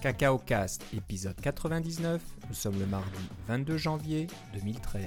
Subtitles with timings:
[0.00, 2.22] Cacao Cast, épisode 99.
[2.48, 5.04] Nous sommes le mardi 22 janvier 2013.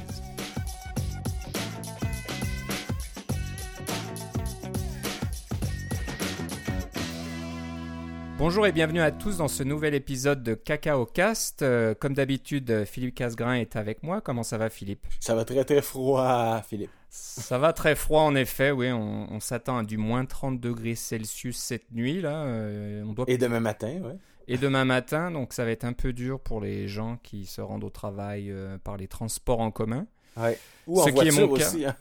[8.37, 11.64] Bonjour et bienvenue à tous dans ce nouvel épisode de Cacao Cast.
[11.64, 14.21] Euh, comme d'habitude, Philippe Casgrain est avec moi.
[14.21, 15.07] Comment ça va, Philippe?
[15.19, 16.91] Ça va très très froid, Philippe.
[17.10, 18.91] Ça va très froid en effet, oui.
[18.91, 22.43] On, s'attend à du moins 30 degrés Celsius cette nuit là.
[22.43, 23.25] Euh, on doit...
[23.28, 24.18] Et demain matin, ouais.
[24.47, 27.61] Et demain matin, donc ça va être un peu dur pour les gens qui se
[27.61, 30.06] rendent au travail euh, par les transports en commun.
[30.36, 30.57] Ouais.
[30.88, 31.86] Ou en voiture aussi.
[31.86, 31.96] Hein.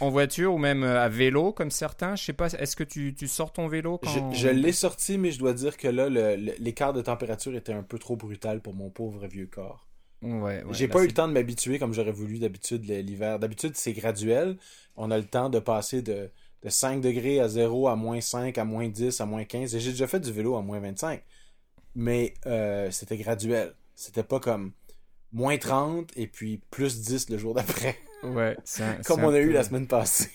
[0.00, 2.16] En voiture ou même euh, à vélo, comme certains.
[2.16, 4.32] Je sais pas, est-ce que tu, tu, sors ton vélo quand...
[4.32, 7.98] Je, l'ai sorti, mais je dois dire que là, l'écart de température était un peu
[7.98, 9.86] trop brutal pour mon pauvre vieux corps.
[10.22, 13.38] Ouais, J'ai pas eu le temps de m'habituer comme j'aurais voulu d'habitude l'hiver.
[13.38, 14.56] D'habitude, c'est graduel.
[14.96, 16.30] On a le temps de passer de,
[16.62, 19.76] de 5 degrés à 0 à moins 5, à moins 10, à moins 15.
[19.76, 21.22] Et j'ai déjà fait du vélo à moins 25
[21.94, 23.74] mais euh, c'était graduel.
[23.94, 24.72] C'était pas comme
[25.32, 27.98] moins 30 et puis plus 10 le jour d'après.
[28.22, 28.56] Ouais,
[29.06, 30.30] comme on a eu la semaine passée.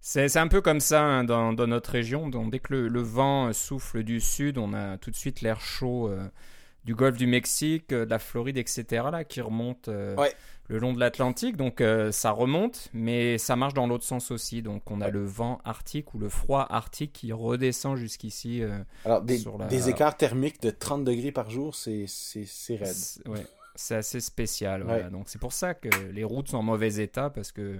[0.00, 2.28] C'est un peu comme ça hein, dans, dans, notre région.
[2.28, 6.08] Donc, dès que le, vent souffle du sud, on a tout de suite l'air chaud
[6.08, 6.26] euh,
[6.88, 9.04] du golfe du Mexique, euh, de la Floride, etc.
[9.12, 10.32] Là, qui remonte ouais
[10.68, 14.60] le long de l'Atlantique, donc euh, ça remonte, mais ça marche dans l'autre sens aussi.
[14.62, 18.62] Donc on a le vent arctique ou le froid arctique qui redescend jusqu'ici.
[18.62, 22.06] Euh, Alors des, des, écarts thermiques de 30 degrés par jour, c'est
[22.68, 22.96] raide.
[23.26, 24.82] Ouais, c'est assez spécial.
[24.82, 25.08] Voilà.
[25.08, 27.78] Donc c'est pour ça que les routes sont en mauvais état parce que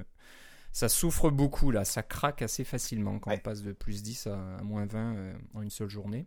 [0.73, 4.63] ça souffre beaucoup là, ça craque assez facilement quand on passe de plus 10 à,
[4.63, 6.27] moins 20 euh, en une seule journée.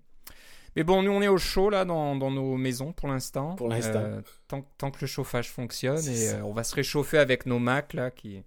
[0.75, 3.55] Mais bon, nous, on est au chaud, là, dans, dans nos maisons pour l'instant.
[3.55, 3.99] Pour l'instant.
[3.99, 6.05] Euh, tant, tant, que le chauffage fonctionne.
[6.07, 8.41] Et euh, on va se réchauffer avec nos Macs, là, qui.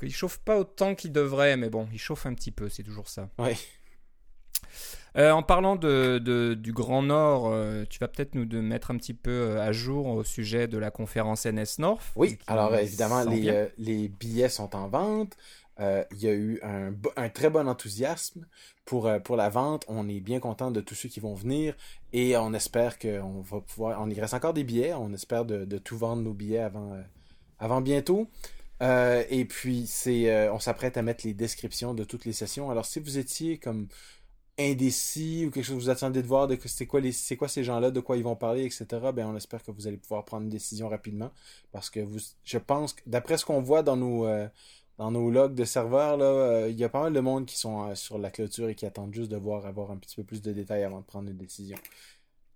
[0.00, 3.08] Ils chauffent pas autant qu'ils devraient, mais bon, ils chauffent un petit peu, c'est toujours
[3.08, 3.28] ça.
[3.38, 3.52] Oui.
[5.18, 7.52] Euh, en parlant de, de, du Grand Nord,
[7.90, 10.90] tu vas peut-être nous de mettre un petit peu à jour au sujet de la
[10.90, 12.12] conférence NS North.
[12.16, 15.36] Oui, alors évidemment, les, les, billets sont en vente.
[15.82, 18.46] Euh, il y a eu un, très bon enthousiasme
[18.84, 19.84] pour, euh, pour la vente.
[19.88, 21.74] On est bien content de tous ceux qui vont venir
[22.12, 24.00] et on espère qu'on va pouvoir.
[24.00, 24.94] On y reste encore des billets.
[24.94, 27.02] On espère de, tout vendre nos billets avant, euh,
[27.58, 28.28] avant bientôt.
[28.80, 29.90] et puis,
[30.52, 32.70] on s'apprête à mettre les descriptions de toutes les sessions.
[32.70, 33.88] Alors, si vous étiez comme
[34.58, 37.00] indécis ou quelque chose que vous attendiez de voir de c'est quoi
[37.38, 38.84] quoi ces gens-là de quoi ils vont parler etc
[39.14, 41.30] ben on espère que vous allez pouvoir prendre une décision rapidement
[41.72, 44.26] parce que vous je pense d'après ce qu'on voit dans nos
[44.98, 47.56] dans nos logs de serveurs, là, euh, il y a pas mal de monde qui
[47.56, 50.24] sont euh, sur la clôture et qui attendent juste de voir avoir un petit peu
[50.24, 51.76] plus de détails avant de prendre une décision.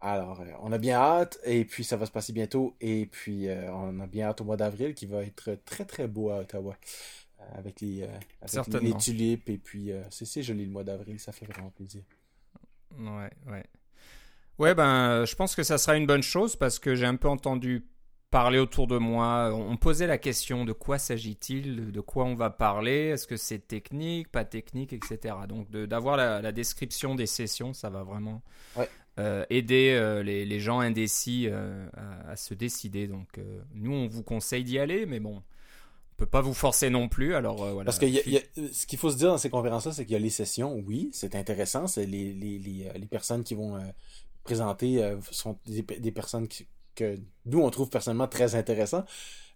[0.00, 3.48] Alors, euh, on a bien hâte, et puis ça va se passer bientôt, et puis
[3.50, 6.76] on a bien hâte au mois d'avril qui va être très très beau à Ottawa.
[7.54, 8.06] avec les,
[8.80, 12.02] les tulipes, et puis c'est joli le mois d'avril, ça fait vraiment plaisir.
[12.98, 13.64] Ouais, ouais.
[14.58, 17.28] Ouais, ben, je pense que ça sera une bonne chose parce que j'ai un peu
[17.28, 17.86] entendu
[18.36, 19.50] parler autour de moi.
[19.54, 23.66] On posait la question de quoi s'agit-il, de quoi on va parler, est-ce que c'est
[23.66, 25.34] technique, pas technique, etc.
[25.48, 28.42] Donc d'avoir la, description des sessions, ça va vraiment
[29.18, 31.88] euh, aider euh, les, gens indécis euh,
[32.28, 33.06] à, se décider.
[33.06, 33.40] Donc
[33.74, 35.36] nous, on vous conseille d'y aller, mais bon.
[35.38, 37.84] On peut pas vous forcer non plus, alors voilà.
[37.84, 40.30] Parce que ce qu'il faut se dire dans ces conférences-là, c'est qu'il y a les
[40.30, 43.78] sessions, oui, c'est intéressant, c'est les, les, les, personnes qui vont
[44.42, 46.66] présenter sont des, des personnes qui,
[46.96, 49.04] que nous, on trouve personnellement très intéressant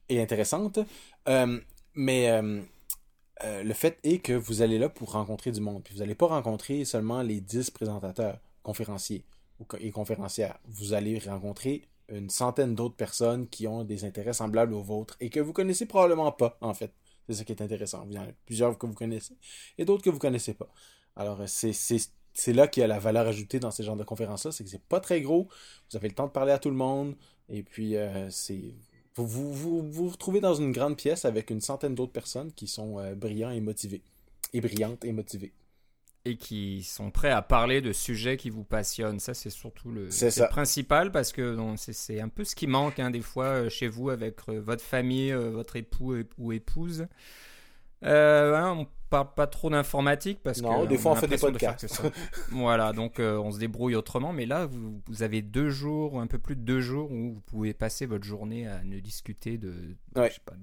[0.08, 0.78] et intéressante.
[1.28, 1.58] Euh,
[1.94, 2.60] mais euh,
[3.44, 5.82] euh, le fait est que vous allez là pour rencontrer du monde.
[5.82, 9.24] Puis vous n'allez pas rencontrer seulement les 10 présentateurs, conférenciers
[9.80, 10.58] et conférencières.
[10.66, 15.30] Vous allez rencontrer une centaine d'autres personnes qui ont des intérêts semblables aux vôtres et
[15.30, 16.92] que vous connaissez probablement pas, en fait.
[17.28, 18.04] C'est ça qui est intéressant.
[18.06, 19.36] Vous en avez plusieurs que vous connaissez
[19.78, 20.68] et d'autres que vous connaissez pas.
[21.14, 21.72] Alors, c'est
[22.40, 24.70] c'est là qu'il y a la valeur ajoutée dans ces genres de conférences-là, c'est que
[24.70, 25.46] c'est pas très gros,
[25.90, 27.14] vous avez le temps de parler à tout le monde,
[27.48, 28.74] et puis euh, c'est
[29.14, 32.66] vous vous, vous vous, retrouvez dans une grande pièce avec une centaine d'autres personnes qui
[32.66, 34.02] sont euh, brillants et motivés,
[34.54, 35.52] et brillantes et motivées.
[36.24, 39.20] Et qui sont prêts à parler de sujets qui vous passionnent.
[39.20, 40.08] Ça, c'est surtout le,
[40.50, 44.10] principal parce que c'est un peu ce qui manque hein, des fois euh, chez vous
[44.10, 47.06] avec votre famille, votre époux ou épouse.
[48.02, 52.02] Hein, parle pas trop d'informatique parce non, que des fois on, fait des podcasts.
[52.50, 54.32] voilà, donc euh, on se débrouille autrement.
[54.32, 57.40] Mais là, vous, vous, avez deux jours, un peu plus de deux jours où vous
[57.46, 59.74] pouvez passer votre journée à ne discuter de,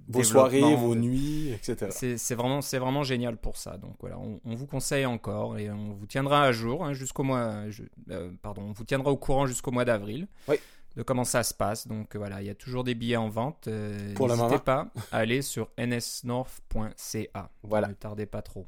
[0.08, 2.16] vos soirées, vos nuits, etc.
[2.18, 3.78] C'est vraiment, c'est vraiment génial pour ça.
[3.78, 7.70] Donc voilà, on, vous conseille encore et on vous tiendra à jour hein, jusqu'au mois,
[7.70, 10.28] je, euh, pardon, on vous tiendra au courant jusqu'au mois d'avril.
[10.48, 10.56] Oui
[10.98, 11.88] de comment ça se passe.
[11.88, 13.68] Donc voilà, il y a toujours des billets en vente.
[13.68, 17.52] Euh, N'hésitez pas à aller sur nsnorth.ca.
[17.64, 17.88] Voilà.
[17.88, 18.68] Ne tardez pas trop.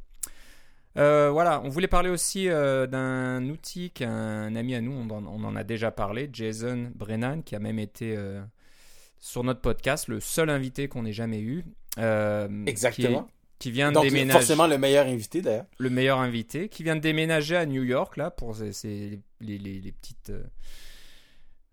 [0.96, 5.92] voilà, on voulait parler aussi d'un outil qu'un ami à nous, on en, a déjà
[5.92, 8.16] parlé, Jason Brennan, qui a même été
[9.20, 11.66] sur notre podcast, le seul invité qu'on ait jamais eu.
[12.68, 13.28] Exactement
[13.58, 14.40] qui vient de déménager.
[14.40, 15.66] forcément le meilleur invité d'ailleurs.
[15.80, 19.92] Le meilleur invité, qui vient de déménager à New York là pour ses, les, les,
[19.92, 20.32] petites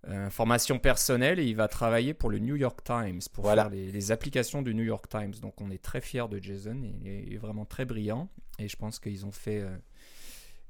[0.09, 4.13] euh, informations personnelles et il va travailler pour le New York Times pour faire les,
[4.13, 5.35] applications du New York Times.
[5.43, 8.99] Donc on est très fiers de Jason, il est, vraiment très brillant et je pense
[8.99, 9.77] qu'ils ont fait euh,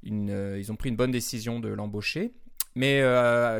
[0.03, 2.33] une, euh, ils ont pris une bonne décision de l'embaucher.
[2.75, 3.01] Mais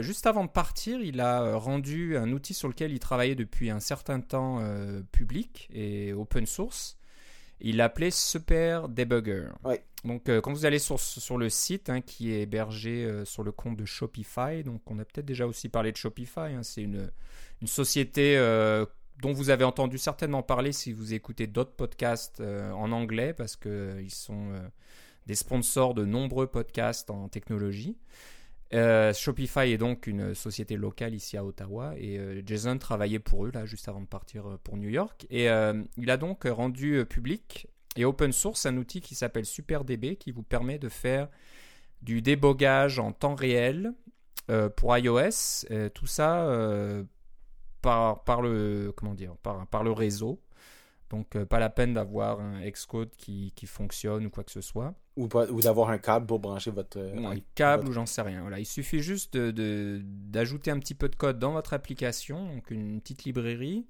[0.03, 3.79] juste avant de partir, il a rendu un outil sur lequel il travaillait depuis un
[3.79, 4.61] certain temps
[5.11, 6.99] public et open source
[7.59, 9.47] il l'appelait Super Debugger.
[10.03, 13.43] Donc, euh, quand vous allez sur, sur le site hein, qui est hébergé euh, sur
[13.43, 16.83] le compte de Shopify, donc on a peut-être déjà aussi parlé de Shopify, hein, c'est
[16.83, 17.11] une,
[17.61, 18.85] une, société euh,
[19.21, 24.13] dont vous avez entendu certainement parler si vous écoutez d'autres podcasts en anglais, parce qu'ils
[24.13, 24.51] sont
[25.25, 27.97] des sponsors de nombreux podcasts en technologie.
[28.73, 33.45] Euh, Shopify est donc une société locale ici à Ottawa et euh, Jason travaillait pour
[33.45, 35.25] eux là juste avant de partir euh, pour New York.
[35.29, 35.47] Et
[35.97, 40.43] il a donc rendu public et open source un outil qui s'appelle SuperDB qui vous
[40.43, 41.29] permet de faire
[42.01, 43.93] du débogage en temps réel
[44.75, 45.65] pour iOS.
[45.93, 46.47] Tout ça
[47.81, 50.41] par, par le comment dire par, par le réseau.
[51.09, 54.93] Donc, pas la peine d'avoir un Xcode qui, qui, fonctionne ou quoi que ce soit.
[55.17, 56.99] Ou, ou d'avoir un câble pour brancher votre.
[56.99, 58.41] un câble ou j'en sais rien.
[58.41, 58.59] Voilà.
[58.59, 63.01] Il suffit juste d'ajouter de, un petit peu de code dans votre application, donc une
[63.01, 63.85] petite librairie,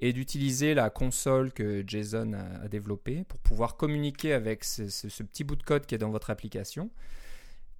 [0.00, 5.44] et d'utiliser la console que Jason a, développée pour pouvoir communiquer avec ce, ce, petit
[5.44, 6.90] bout de code qui est dans votre application.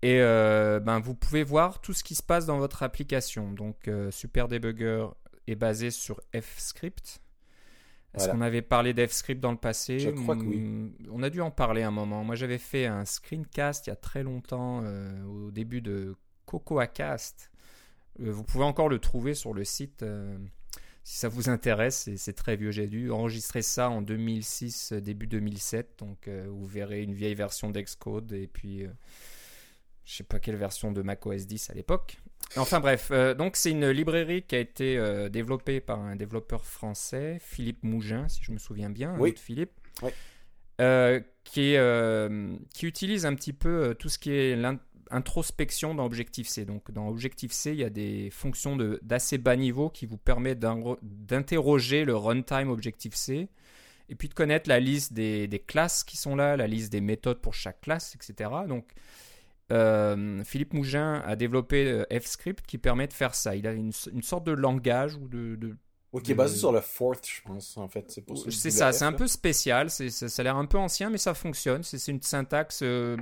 [0.02, 3.52] Et euh, ben, vous pouvez voir tout ce qui se passe dans votre application.
[3.52, 5.08] Donc, euh, Super Debugger
[5.46, 7.20] est basé sur F-Script.
[8.14, 10.58] Est-ce qu'on avait parlé d'FScript dans le passé Je crois que oui.
[10.58, 12.24] Hmm, on a dû en parler un moment.
[12.24, 16.16] Moi, j'avais fait un screencast il y a très longtemps, euh, au début de
[16.46, 17.50] CocoaCast.
[18.20, 20.36] Euh, vous pouvez encore le trouver sur le site euh,
[21.04, 22.10] si ça vous intéresse.
[22.16, 22.72] C'est très vieux.
[22.72, 26.00] J'ai dû enregistrer ça en 2006, début 2007.
[26.00, 28.86] Donc, vous verrez une vieille version d'Xcode et puis
[30.10, 32.18] je sais pas quelle version de macOS 10 à l'époque.
[32.56, 36.64] Enfin bref, euh, donc c'est une librairie qui a été euh, développée par un développeur
[36.64, 39.34] français, Philippe Mougin, si je me souviens bien, oui.
[39.36, 39.70] Philippe,
[40.80, 41.76] euh, qui,
[42.74, 46.64] qui utilise un petit peu tout ce qui est l'introspection dans Objective-C.
[46.64, 50.58] Donc dans Objective-C, il y a des fonctions d'assez bas niveau qui vous permettent
[51.02, 53.48] d'interroger le runtime Objective-C
[54.08, 57.00] et puis de connaître la liste des, des, classes qui sont là, la liste des
[57.00, 58.50] méthodes pour chaque classe, etc.
[58.66, 58.92] Donc
[59.70, 63.54] euh, Philippe Mougin a développé euh, F-Script qui permet de faire ça.
[63.54, 65.76] Il a une, sorte de langage ou de,
[66.24, 68.20] qui est basé sur le fourth, je pense, en fait.
[68.50, 71.34] C'est ça, c'est un peu spécial, ça, ça a l'air un peu ancien, mais ça
[71.34, 71.84] fonctionne.
[71.84, 73.16] C'est une syntaxe euh,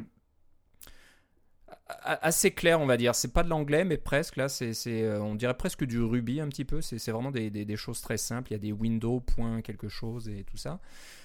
[2.03, 3.15] assez claire, on va dire.
[3.15, 4.73] C'est pas de l'anglais, mais presque, là, c'est
[5.19, 6.81] on dirait presque du Ruby un petit peu.
[6.81, 8.53] C'est vraiment des, des, choses très simples.
[8.53, 10.81] Il y a des windows, point quelque chose et tout ça.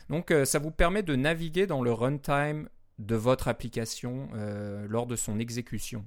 [0.10, 2.68] Donc, ça vous permet de naviguer dans le runtime
[3.00, 6.06] de votre application euh, lors de son exécution.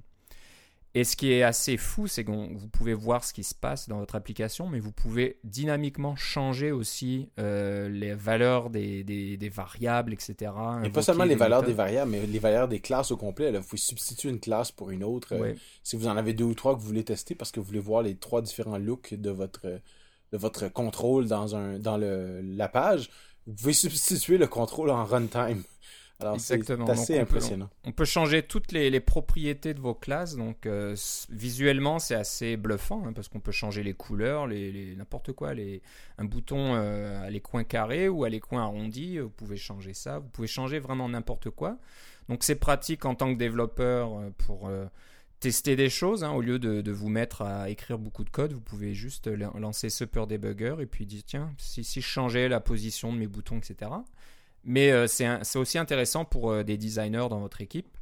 [0.97, 3.87] Et ce qui est assez fou, c'est que vous pouvez voir ce qui se passe
[3.87, 10.13] dans votre application, mais vous pouvez dynamiquement changer aussi euh, les valeurs des, des, variables,
[10.13, 10.51] etc.
[10.83, 13.51] Et pas seulement les valeurs des variables, mais les valeurs des classes au complet.
[13.51, 13.59] Là.
[13.59, 15.33] Vous pouvez substituer une classe pour une autre.
[15.33, 17.67] Euh, si vous en avez deux ou trois que vous voulez tester parce que vous
[17.67, 22.41] voulez voir les trois différents looks de votre, de votre contrôle dans, un, dans le,
[22.41, 23.11] la page,
[23.45, 25.63] vous pouvez substituer le contrôle en runtime.
[26.19, 26.85] Exactement.
[26.87, 27.69] C'est assez impressionnant.
[27.83, 30.35] On peut, changer toutes les, propriétés de vos classes.
[30.35, 30.95] Donc, euh,
[31.29, 35.53] visuellement, c'est assez bluffant hein, parce qu'on peut changer les couleurs, les, n'importe quoi.
[35.53, 35.81] Les,
[36.17, 39.93] un bouton euh, à les coins carrés ou à les coins arrondis, vous pouvez changer
[39.93, 40.19] ça.
[40.19, 41.77] Vous pouvez changer vraiment n'importe quoi.
[42.29, 44.71] Donc, c'est pratique en tant que développeur euh, pour
[45.39, 46.23] tester des choses.
[46.23, 46.31] Hein.
[46.31, 50.25] au lieu de, vous mettre à écrire beaucoup de code, vous pouvez juste lancer Super
[50.25, 53.91] Debugger et puis dire tiens, si, si je changeais la position de mes boutons, etc.
[54.67, 57.97] Mais euh, c'est aussi intéressant pour euh, des designers dans votre équipe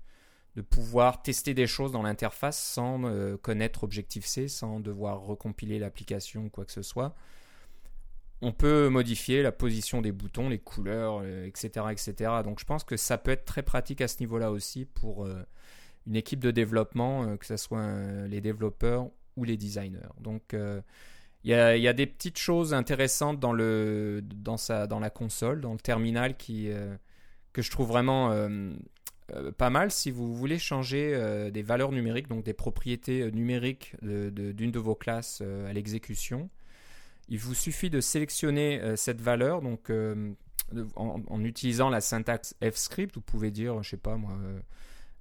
[0.55, 6.45] de pouvoir tester des choses dans l'interface sans euh, connaître Objective-C, sans devoir recompiler l'application
[6.45, 7.13] ou quoi que ce soit.
[8.41, 12.31] On peut modifier la position des boutons, les couleurs, etc., etc.
[12.43, 15.27] Donc je pense que ça peut être très pratique à ce niveau-là aussi pour
[16.05, 20.11] une équipe de développement, que ce soit les développeurs ou les designers.
[20.19, 20.53] Donc
[21.45, 25.73] il y a, des petites choses intéressantes dans, le, dans, sa, dans la console, dans
[25.73, 26.95] le terminal, qui, euh,
[27.53, 28.71] que je trouve vraiment euh,
[29.35, 29.91] euh, pas mal.
[29.91, 35.41] Si vous voulez changer des valeurs numériques, donc des propriétés numériques d'une de, vos classes
[35.41, 36.49] à l'exécution,
[37.29, 39.61] il vous suffit de sélectionner cette valeur.
[39.61, 39.91] Donc,
[40.95, 44.33] en, utilisant la syntaxe F-script, vous pouvez dire, je sais pas moi,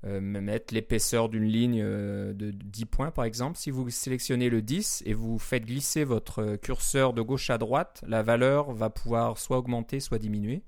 [0.05, 3.57] mettre l'épaisseur d'une ligne de 10 points par exemple.
[3.57, 8.05] Si vous sélectionnez le 10 et vous faites glisser votre curseur de gauche à droite,
[8.07, 10.63] la valeur va pouvoir soit augmenter, soit diminuer.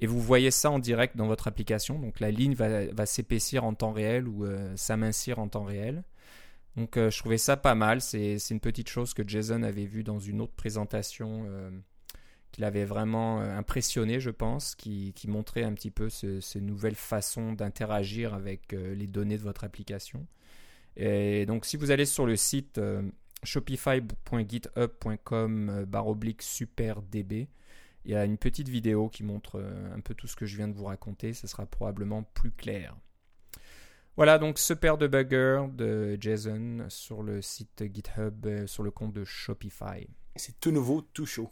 [0.00, 1.98] Et vous voyez ça en direct dans votre application.
[1.98, 4.44] Donc la ligne va, s'épaissir en temps réel ou
[4.74, 6.02] s'amincir en temps réel.
[6.76, 8.00] Donc je trouvais ça pas mal.
[8.00, 11.46] C'est une petite chose que Jason avait vue dans une autre présentation
[12.56, 17.52] qui l'avait vraiment euh, impressionné, je pense, qui, montrait un petit peu ces nouvelles façons
[17.52, 20.26] d'interagir avec euh, les données de votre application.
[20.96, 23.02] Et donc, si vous allez sur le site euh,
[23.42, 27.46] shopify.github.com baroblique superdb,
[28.06, 29.62] il y a une petite vidéo qui montre
[29.94, 31.34] un peu tout ce que je viens de vous raconter.
[31.34, 32.96] Ce sera probablement plus clair.
[34.16, 39.12] Voilà donc ce paire de buggers de Jason sur le site GitHub, sur le compte
[39.12, 40.08] de Shopify.
[40.36, 41.50] C'est tout nouveau, tout chaud.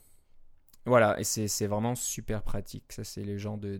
[0.86, 2.92] Voilà, et c'est vraiment super pratique.
[2.92, 3.78] Ça, c'est les gens de,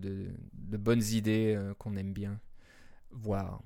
[0.53, 2.41] bonnes idées euh, qu'on aime bien
[3.11, 3.61] voir.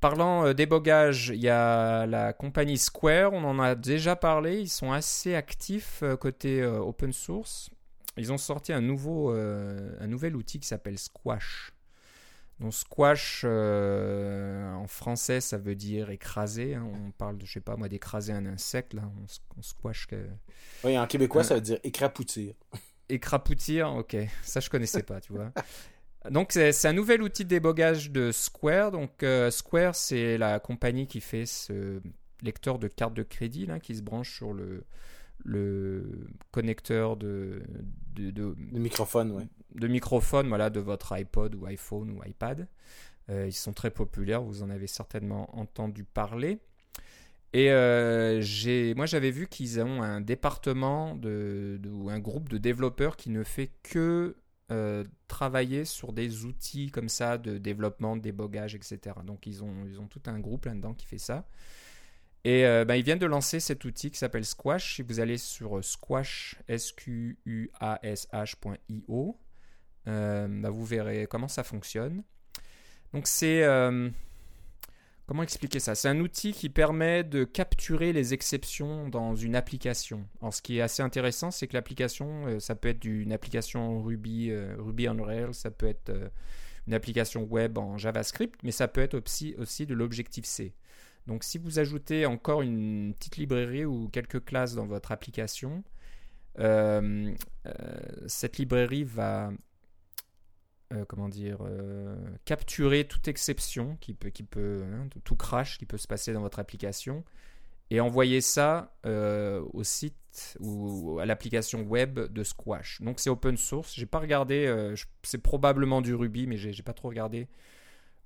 [0.00, 4.68] Parlant euh, débogage, il y a la compagnie Square, on en a déjà parlé, ils
[4.68, 7.70] sont assez actifs euh, côté open source.
[8.18, 11.72] Ils ont sorti un nouvel outil qui s'appelle Squash.
[12.60, 16.74] Donc squash euh, en français ça veut dire écraser.
[16.74, 16.86] Hein.
[17.06, 19.02] On parle de je sais pas moi d'écraser un insecte là.
[19.56, 20.06] On, squash.
[20.06, 20.26] Que...
[20.84, 22.54] Oui en québécois ça veut dire écrapoutir.
[23.08, 24.16] Écrapoutir, ok.
[24.42, 25.52] Ça je connaissais pas tu vois.
[26.30, 28.92] Donc c'est un nouvel outil de débogage de Square.
[28.92, 32.00] Donc euh, Square c'est la compagnie qui fait ce
[32.42, 34.84] lecteur de carte de crédit là qui se branche sur le
[35.44, 37.62] le connecteur de,
[38.14, 39.46] de, de, microphone, ouais.
[39.74, 42.68] de microphone voilà, de votre iPod ou iPhone ou iPad.
[43.30, 46.58] Euh, ils sont très populaires, vous en avez certainement entendu parler.
[47.52, 48.42] Et euh,
[48.96, 53.44] moi j'avais vu qu'ils ont un département de, ou un groupe de développeurs qui ne
[53.44, 54.36] fait que
[54.70, 59.16] euh, travailler sur des outils comme ça de développement, de débogage, etc.
[59.24, 61.46] Donc ils ont, ils ont tout un groupe là-dedans qui fait ça.
[62.44, 64.96] Et euh, bah, ils viennent de lancer cet outil qui s'appelle Squash.
[64.96, 69.38] Si vous allez sur euh, squash, s q u a s h.io,
[70.08, 72.24] euh, bah, vous verrez comment ça fonctionne.
[73.12, 73.62] Donc c'est
[75.26, 75.94] comment expliquer ça?
[75.94, 80.26] C'est un outil qui permet de capturer les exceptions dans une application.
[80.40, 84.52] Alors ce qui est assez intéressant, c'est que l'application, ça peut être une application Ruby,
[84.78, 86.10] Ruby on Rails, ça peut être
[86.86, 90.74] une application web en JavaScript, mais ça peut être aussi, aussi de l'Objective C.
[91.26, 95.84] Donc si vous ajoutez encore une petite librairie ou quelques classes dans votre application,
[96.58, 97.32] euh,
[97.66, 97.72] euh,
[98.26, 99.52] cette librairie va
[100.92, 101.58] euh, comment dire
[102.44, 106.42] capturer toute exception qui peut, qui peut hein, tout crash qui peut se passer dans
[106.42, 107.24] votre application
[107.90, 113.02] et envoyer ça au site ou à l'application web de Squash.
[113.02, 113.94] Donc c'est open source.
[113.94, 117.48] J'ai pas regardé, c'est probablement du Ruby, mais j'ai pas trop regardé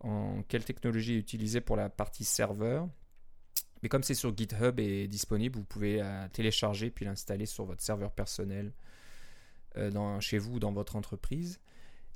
[0.00, 2.88] en quelle technologie est utilisée pour la partie serveur.
[3.83, 7.83] Mais comme c'est sur GitHub et disponible, vous pouvez euh, télécharger puis l'installer sur votre
[7.83, 8.73] serveur personnel
[9.76, 11.61] euh, chez vous ou dans votre entreprise.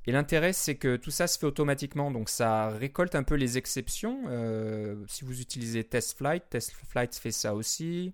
[0.05, 3.59] Et l'intérêt, c'est que tout ça se fait automatiquement, donc ça récolte un peu les
[3.59, 4.23] exceptions.
[4.27, 8.13] Euh, si vous utilisez TestFlight, TestFlight fait ça aussi.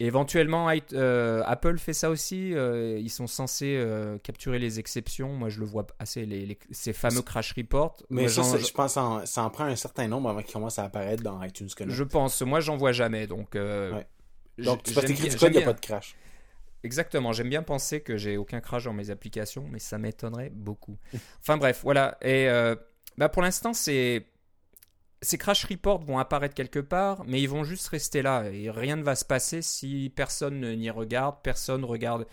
[0.00, 2.54] Éventuellement, euh, Apple fait ça aussi.
[2.54, 5.32] Euh, ils sont censés euh, capturer les exceptions.
[5.32, 7.96] Moi, je le vois assez, les, ces fameux crash reports.
[8.08, 10.84] Mais ça, je pense que ça en prend un certain nombre avant qu'ils commencent à
[10.84, 11.96] apparaître dans iTunes Connect.
[11.96, 12.40] Je pense.
[12.42, 13.26] Moi, j'en vois jamais.
[13.26, 16.14] Donc, donc tu vas du code, il n'y a pas de crash.
[16.84, 17.32] Exactement.
[17.32, 20.96] J'aime bien penser que j'ai aucun crash dans mes applications, mais ça m'étonnerait beaucoup.
[21.40, 22.16] enfin bref, voilà.
[22.22, 22.48] Et
[23.16, 24.26] bah, pour l'instant, c'est
[25.20, 28.96] ces crash reports vont apparaître quelque part, mais ils vont juste rester là et rien
[28.96, 32.26] ne va se passer si personne n'y regarde, personne regarde,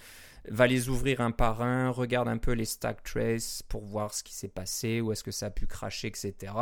[0.50, 4.24] va les ouvrir un par un, regarde un peu les stack traces pour voir ce
[4.24, 6.54] qui s'est passé, où est-ce que ça a pu cracher, etc.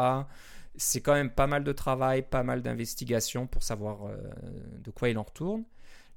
[0.75, 4.15] C'est quand même pas mal de travail, pas mal d'investigation pour savoir euh,
[4.79, 5.65] de quoi il en retourne.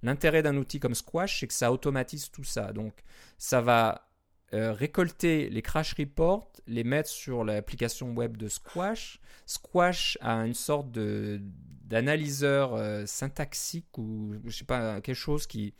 [0.03, 2.73] L'intérêt d'un outil comme Squash, c'est que ça automatise tout ça.
[2.73, 2.95] Donc,
[3.39, 4.09] ça va
[4.55, 9.21] euh, récolter les crash reports, les mettre sur l'application web de Squash.
[9.45, 11.41] Squash a une sorte de
[11.85, 15.75] d'analyseur euh, syntaxique ou je sais pas quelque chose qui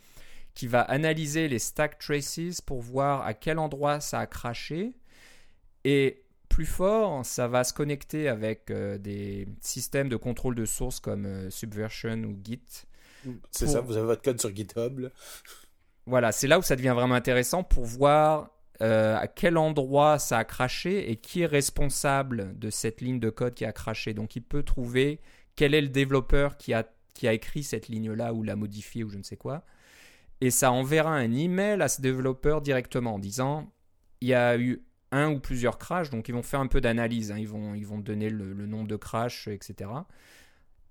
[0.53, 4.93] qui va analyser les stack traces pour voir à quel endroit ça a craché
[5.83, 10.99] et plus fort, ça va se connecter avec euh, des systèmes de contrôle de source
[10.99, 12.85] comme Subversion ou Git.
[13.51, 15.09] C'est ça, vous avez votre code sur GitHub.
[16.05, 20.37] Voilà, c'est là où ça devient vraiment intéressant pour voir euh, à quel endroit ça
[20.37, 24.13] a craché et qui est responsable de cette ligne de code qui a craché?
[24.13, 25.19] Donc il peut trouver
[25.55, 29.09] quel est le développeur qui a, qui a écrit cette ligne-là ou l'a modifiée ou
[29.09, 29.63] je ne sais quoi.
[30.41, 33.71] et ça enverra un email à ce développeur directement en disant
[34.21, 37.31] il y a eu un ou plusieurs crashs, donc ils vont faire un peu d'analyse,
[37.31, 37.37] hein.
[37.39, 39.89] ils, vont, donner le, nombre de crashs, etc.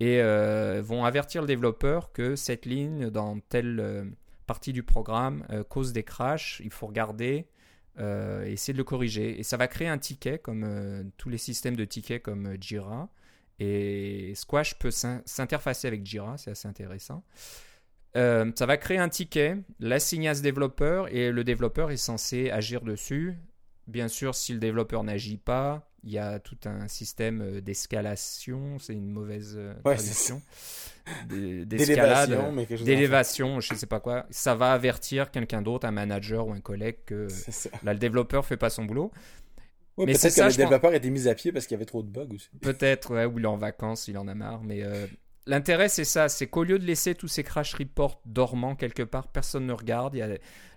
[0.01, 4.05] Et euh, vont avertir le développeur que cette ligne dans telle euh,
[4.47, 7.47] partie du programme cause des crashs, il faut regarder
[7.99, 9.39] et essayer de le corriger.
[9.39, 13.09] Et ça va créer un ticket, comme tous les systèmes de tickets comme Jira.
[13.59, 17.25] Et Squash peut s'interfacer avec Jira, c'est assez intéressant.
[18.15, 22.83] ça va créer un ticket, l'assigner à ce développeur et le développeur est censé agir
[22.83, 23.39] dessus
[23.87, 28.79] Bien sûr, si le développeur n'agit pas, il y a tout un système euh, d'escalation,
[28.79, 30.41] c'est une mauvaise euh, traduction,
[31.29, 32.31] d'escalade,
[32.85, 34.25] d'élévation, je ne sais pas quoi.
[34.31, 37.27] Ça va avertir quelqu'un d'autre, un manager ou un collègue que
[37.83, 39.11] là le développeur fait pas son boulot.
[39.99, 42.09] mais peut-être que le développeur était mis à pied parce qu'il y avait trop de
[42.09, 42.51] bugs aussi.
[42.61, 45.09] Peut-être, ouais, ou il est en vacances, il en a marre, mais euh,
[45.49, 49.29] L'intérêt, c'est ça, c'est qu'au lieu de laisser tous ces crash reports dormants quelque part,
[49.29, 50.17] personne ne regarde.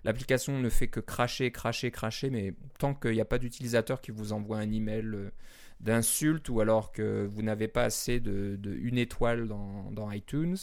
[0.04, 4.12] L'application ne fait que cracher, cracher, cracher, mais tant qu'il n'y a pas d'utilisateur qui
[4.12, 5.32] vous envoie un email euh,
[5.80, 10.56] d'insulte ou alors que vous n'avez pas assez de, une étoile dans, iTunes,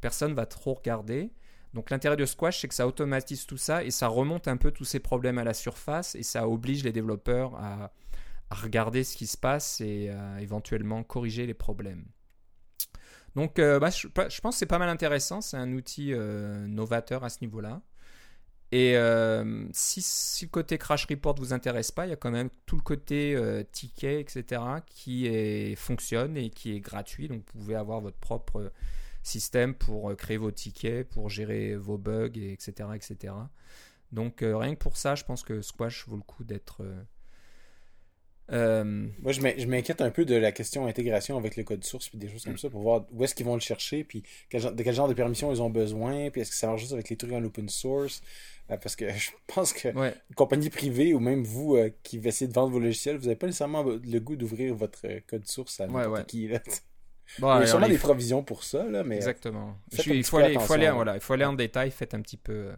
[0.00, 1.32] personne va trop regarder.
[1.74, 4.70] Donc l'intérêt de Squash, c'est que ça automatise tout ça et ça remonte un peu
[4.70, 7.92] tous ces problèmes à la surface et ça oblige les développeurs à,
[8.50, 12.04] à regarder ce qui se passe et à éventuellement corriger les problèmes.
[13.34, 15.40] Donc, euh, bah, je, pense que c'est pas mal intéressant.
[15.40, 17.80] C'est un outil euh, novateur à ce niveau-là.
[18.72, 20.00] Et euh, si,
[20.44, 23.38] le côté crash report vous intéresse pas, il y a quand même tout le côté
[23.70, 27.28] ticket, etc., qui fonctionne et qui est gratuit.
[27.28, 28.72] Donc, vous pouvez avoir votre propre
[29.22, 33.34] système pour créer vos tickets, pour gérer vos bugs, etc., etc.
[34.10, 36.82] Donc, rien que pour ça, je pense que Squash vaut le coup d'être
[38.50, 38.84] euh,
[39.20, 42.28] Moi, je m'inquiète un peu de la question intégration avec le code source et des
[42.28, 44.22] choses comme ça pour voir où est-ce qu'ils vont le chercher, puis
[44.52, 47.08] de quel genre de permissions ils ont besoin, puis est-ce que ça marche juste avec
[47.08, 48.22] les trucs en open source?
[48.70, 52.28] Euh, parce que je pense que une compagnie privée ou même vous euh, qui va
[52.28, 55.80] essayer de vendre vos logiciels, vous n'avez pas nécessairement le goût d'ouvrir votre code source
[55.80, 56.44] à n'importe qui.
[56.44, 59.16] il y a sûrement des provisions pour ça, là, mais.
[59.16, 59.76] Exactement.
[59.92, 62.36] il, faut aller, il, faut aller, voilà, il faut aller en détail, faites un petit
[62.36, 62.72] peu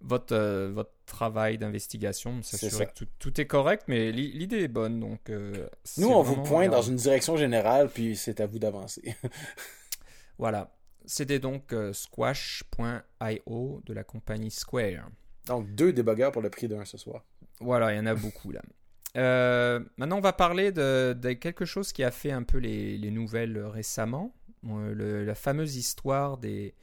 [0.00, 5.00] votre, euh, votre travail d'investigation, s'assurer que tout, est correct, mais l'idée est bonne.
[5.00, 9.16] Donc, euh, Nous, on vous pointe dans une direction générale, puis c'est à vous d'avancer.
[10.38, 10.74] voilà.
[11.04, 15.08] C'était donc euh, squash.io de la compagnie Square.
[15.46, 17.24] Donc, deux débuggers pour le prix d'un ce soir.
[17.60, 18.60] Voilà, il y en a beaucoup là.
[19.96, 23.58] maintenant, on va parler de, quelque chose qui a fait un peu les, les nouvelles
[23.58, 24.34] récemment.
[24.62, 26.74] la fameuse histoire des,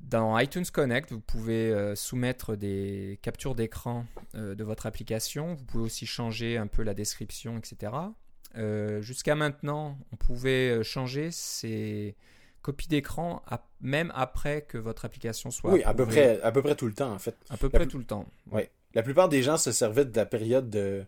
[0.00, 5.54] dans iTunes Connect, vous pouvez euh, soumettre des captures d'écran euh, de votre application.
[5.54, 7.92] Vous pouvez aussi changer un peu la description, etc.
[8.56, 12.14] Euh, jusqu'à maintenant, on pouvait changer ces
[12.62, 13.42] copies d'écran
[13.80, 15.72] même après que votre application soit.
[15.72, 17.36] Oui, à peu, près, à peu près tout le temps, en fait.
[17.50, 18.26] À peu près tout le temps.
[18.50, 18.62] Oui.
[18.94, 21.04] La plupart des gens se servaient de la période de,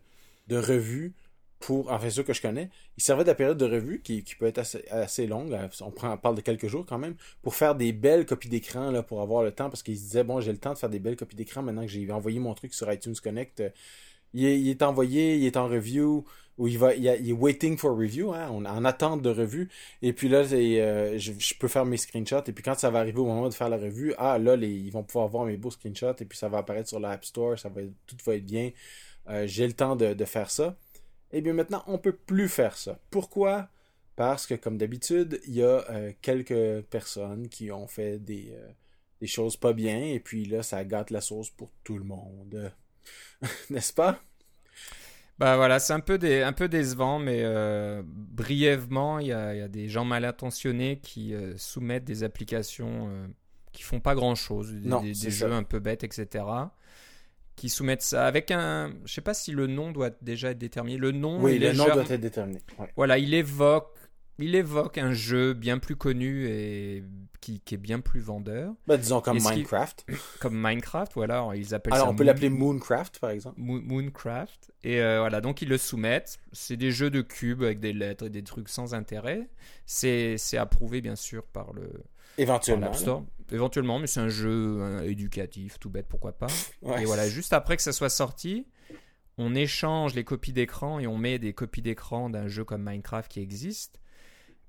[0.47, 1.13] de revue
[1.59, 4.47] pour, enfin ceux que je connais, ils servaient de la période de revue qui, peut
[4.47, 4.59] être
[4.91, 8.47] assez, longue, euh, on, parle de quelques jours quand même, pour faire des belles copies
[8.47, 10.77] d'écran, là, pour avoir le temps, parce qu'ils se disaient, bon, j'ai le temps de
[10.77, 13.59] faire des belles copies d'écran maintenant que j'ai envoyé mon truc sur iTunes Connect.
[13.59, 13.69] Euh,
[14.33, 16.23] il est, envoyé, il est en review,
[16.59, 19.69] ou il va, il, est waiting for review, hein, en attente de revue.
[20.01, 22.43] Et puis là, euh, je, peux faire mes screenshots.
[22.47, 24.91] Et puis quand ça va arriver au moment de faire la revue, ah là, ils
[24.91, 26.17] vont pouvoir voir mes beaux screenshots.
[26.19, 28.69] Et puis ça va apparaître sur l'App Store, ça va, tout va être bien.
[29.45, 30.75] j'ai le temps de faire ça.
[31.31, 32.99] Eh bien maintenant, on ne peut plus faire ça.
[33.09, 33.69] Pourquoi?
[34.15, 38.67] Parce que comme d'habitude, il y a euh, quelques personnes qui ont fait des, euh,
[39.21, 42.71] des, choses pas bien et puis là, ça gâte la sauce pour tout le monde.
[43.69, 44.19] N'est-ce pas?
[45.37, 49.31] Bah voilà, c'est un peu, des, un peu décevant, mais euh, brièvement, il y, y,
[49.31, 53.09] a des gens mal intentionnés qui soumettent des applications
[53.71, 56.43] qui font pas grand chose, des, des jeux un peu bêtes, etc
[57.59, 58.93] qui soumettent ça avec un.
[59.05, 60.97] Je sais pas si le nom doit déjà être déterminé.
[60.97, 61.41] Le nom.
[61.41, 62.61] Oui, le nom doit être déterminé.
[62.95, 63.97] Voilà, il évoque,
[64.37, 67.03] il évoque un jeu bien plus connu et
[67.41, 68.73] qui, qui est bien plus vendeur.
[68.87, 70.05] Bah, disons comme Minecraft.
[70.39, 73.59] comme Minecraft, voilà, ils appellent Alors, on peut l'appeler Mooncraft, par exemple.
[73.59, 74.71] Mooncraft.
[74.85, 76.39] Et euh, voilà, donc ils le soumettent.
[76.53, 79.49] C'est des jeux de cubes avec des lettres et des trucs sans intérêt.
[79.85, 81.91] C'est approuvé, bien sûr, par le.
[82.41, 86.47] Éventuellement éventuellement, mais c'est un jeu hein, éducatif, tout bête, pourquoi pas.
[86.99, 88.67] Et voilà, juste après que ça soit sorti,
[89.37, 93.31] on échange les copies d'écran et on met des copies d'écran d'un jeu comme Minecraft
[93.31, 93.99] qui existe.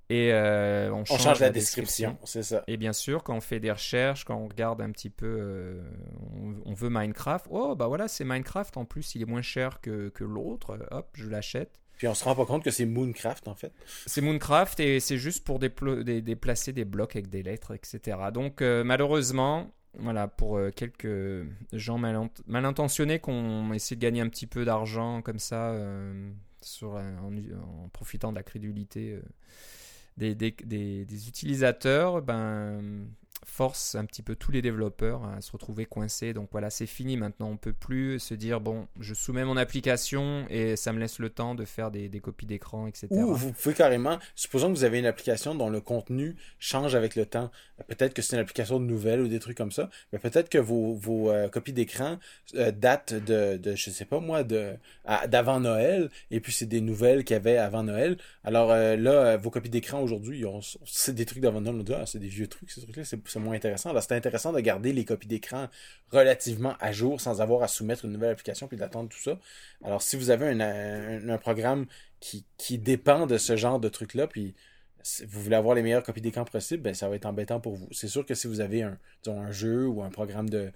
[0.09, 2.65] Et euh, on, change la, description, c'est ça.
[2.67, 5.83] Et bien sûr, quand on fait des recherches, quand on regarde un petit peu, euh,
[6.65, 7.47] on, veut Minecraft.
[7.49, 8.77] Oh, bah voilà, c'est Minecraft.
[8.77, 10.77] En plus, il est moins cher que, que l'autre.
[10.91, 11.80] Hop, je l'achète.
[12.01, 13.75] Puis on se rend pas compte que c'est Mooncraft en fait.
[14.07, 18.17] C'est Mooncraft et c'est juste pour déplacer des blocs avec des lettres, etc.
[18.33, 24.23] Donc euh, malheureusement, voilà, pour euh, quelques gens mal, intentionnés qui ont essayé de gagner
[24.23, 25.77] un petit peu d'argent comme ça
[26.63, 29.21] sur, en, profitant de la crédulité
[30.17, 33.09] des, des, utilisateurs, ben
[33.45, 36.33] force un petit peu tous les développeurs à se retrouver coincés.
[36.33, 37.51] Donc voilà, c'est fini maintenant.
[37.51, 41.31] On peut plus se dire bon, je soumets mon application et ça me laisse le
[41.31, 43.09] temps de faire des, copies d'écran, etc.
[43.11, 47.17] Ou vous pouvez carrément, supposons que vous avez une application dont le contenu change avec
[47.17, 47.51] le temps.
[47.89, 50.59] Peut-être que c'est une application de nouvelles ou des trucs comme ça, mais peut-être que
[50.59, 52.19] vos, vos euh, copies d'écran
[52.57, 54.75] euh, datent de, de, je sais pas moi, de
[55.29, 58.17] d'avant Noël, et puis c'est des nouvelles qu'il y avait avant Noël.
[58.45, 60.45] Alors euh, là, vos copies d'écran aujourd'hui,
[60.85, 63.05] c'est des trucs d'avant Noël, ah, c'est des vieux trucs, ces trucs-là,
[63.39, 63.99] moins intéressant.
[64.01, 65.69] c'est intéressant de garder les copies d'écran
[66.11, 69.39] relativement à jour sans avoir à soumettre une nouvelle application puis d'attendre tout ça.
[69.85, 71.87] Alors, si vous avez un, programme
[72.21, 74.55] qui, dépend de ce genre de truc-là, puis
[75.27, 77.89] vous voulez avoir les meilleures copies d'écran possibles, ben, ça va être embêtant pour vous.
[77.93, 80.73] C'est sûr que si vous avez un, un jeu ou un programme de,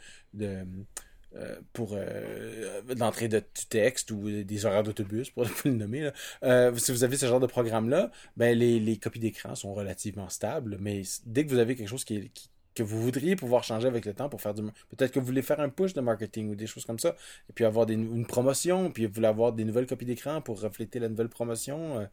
[1.72, 6.10] pour euh, l'entrée de, du texte ou des horaires d'autobus, pour le nommer.
[6.42, 10.28] Euh, si vous avez ce genre de programme-là, ben les, les copies d'écran sont relativement
[10.28, 12.30] stables, mais dès que vous avez quelque chose qui,
[12.74, 15.42] que vous voudriez pouvoir changer avec le temps pour faire du peut-être que vous voulez
[15.42, 17.16] faire un push de marketing ou des choses comme ça
[17.48, 20.98] et puis avoir une promotion puis vous voulez avoir des nouvelles copies d'écran pour refléter
[20.98, 22.06] la nouvelle promotion euh,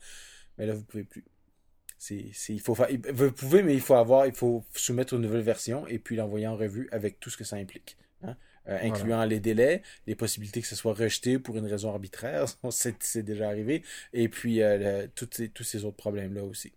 [0.57, 1.23] mais là vous pouvez plus
[2.09, 2.75] il faut
[3.13, 6.47] vous pouvez mais il faut avoir il faut soumettre une nouvelle version et puis l'envoyer
[6.47, 7.97] en revue avec tout ce que ça implique.
[8.67, 13.23] Euh, incluant les délais, les possibilités que ce soit rejeté pour une raison arbitraire, c'est
[13.23, 16.73] déjà arrivé, et puis euh, tous ces autres problèmes-là aussi.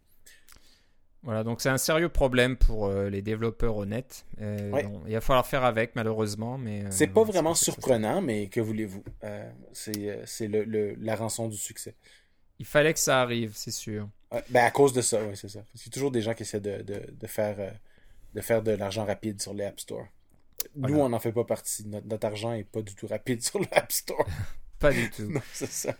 [1.24, 4.26] Voilà, donc c'est un sérieux problème pour euh, les développeurs honnêtes.
[4.42, 6.58] Euh, il va falloir faire avec, malheureusement.
[6.58, 9.02] mais euh, C'est pas vraiment surprenant, mais que voulez-vous?
[9.72, 11.94] C'est le, la rançon du succès.
[12.58, 14.06] Il fallait que ça arrive, c'est sûr.
[14.50, 15.60] ben à cause de ça, oui, c'est ça.
[15.72, 17.56] Parce qu'il y a toujours des gens qui essaient de, de, faire,
[18.34, 20.06] de faire de l'argent rapide sur les App Store.
[20.76, 21.86] Nous, on n'en fait pas partie.
[21.86, 24.26] Notre, notre argent est pas du tout rapide sur l'App Store.
[24.78, 25.30] pas du tout.
[25.30, 25.94] non, c'est ça.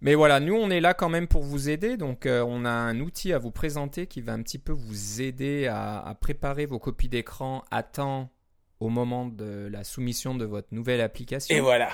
[0.00, 1.96] Mais voilà, nous on est là quand même pour vous aider.
[1.96, 5.20] Donc euh, on a un outil à vous présenter qui va un petit peu vous
[5.20, 8.30] aider à, préparer vos copies d'écran à temps
[8.80, 11.54] au moment de la soumission de votre nouvelle application.
[11.54, 11.90] Et voilà.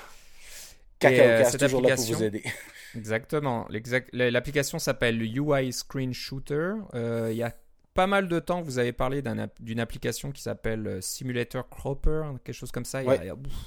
[0.99, 2.45] Cacao cette toujours là pour vous aider.
[2.95, 3.67] Exactement.
[4.13, 6.75] L'application s'appelle UI Screen Shooter.
[6.95, 7.55] Euh, il y a
[7.95, 9.23] pas mal de temps, vous avez parlé
[9.61, 13.01] d'une application qui s'appelle euh, Simulator Cropper, quelque chose comme ça.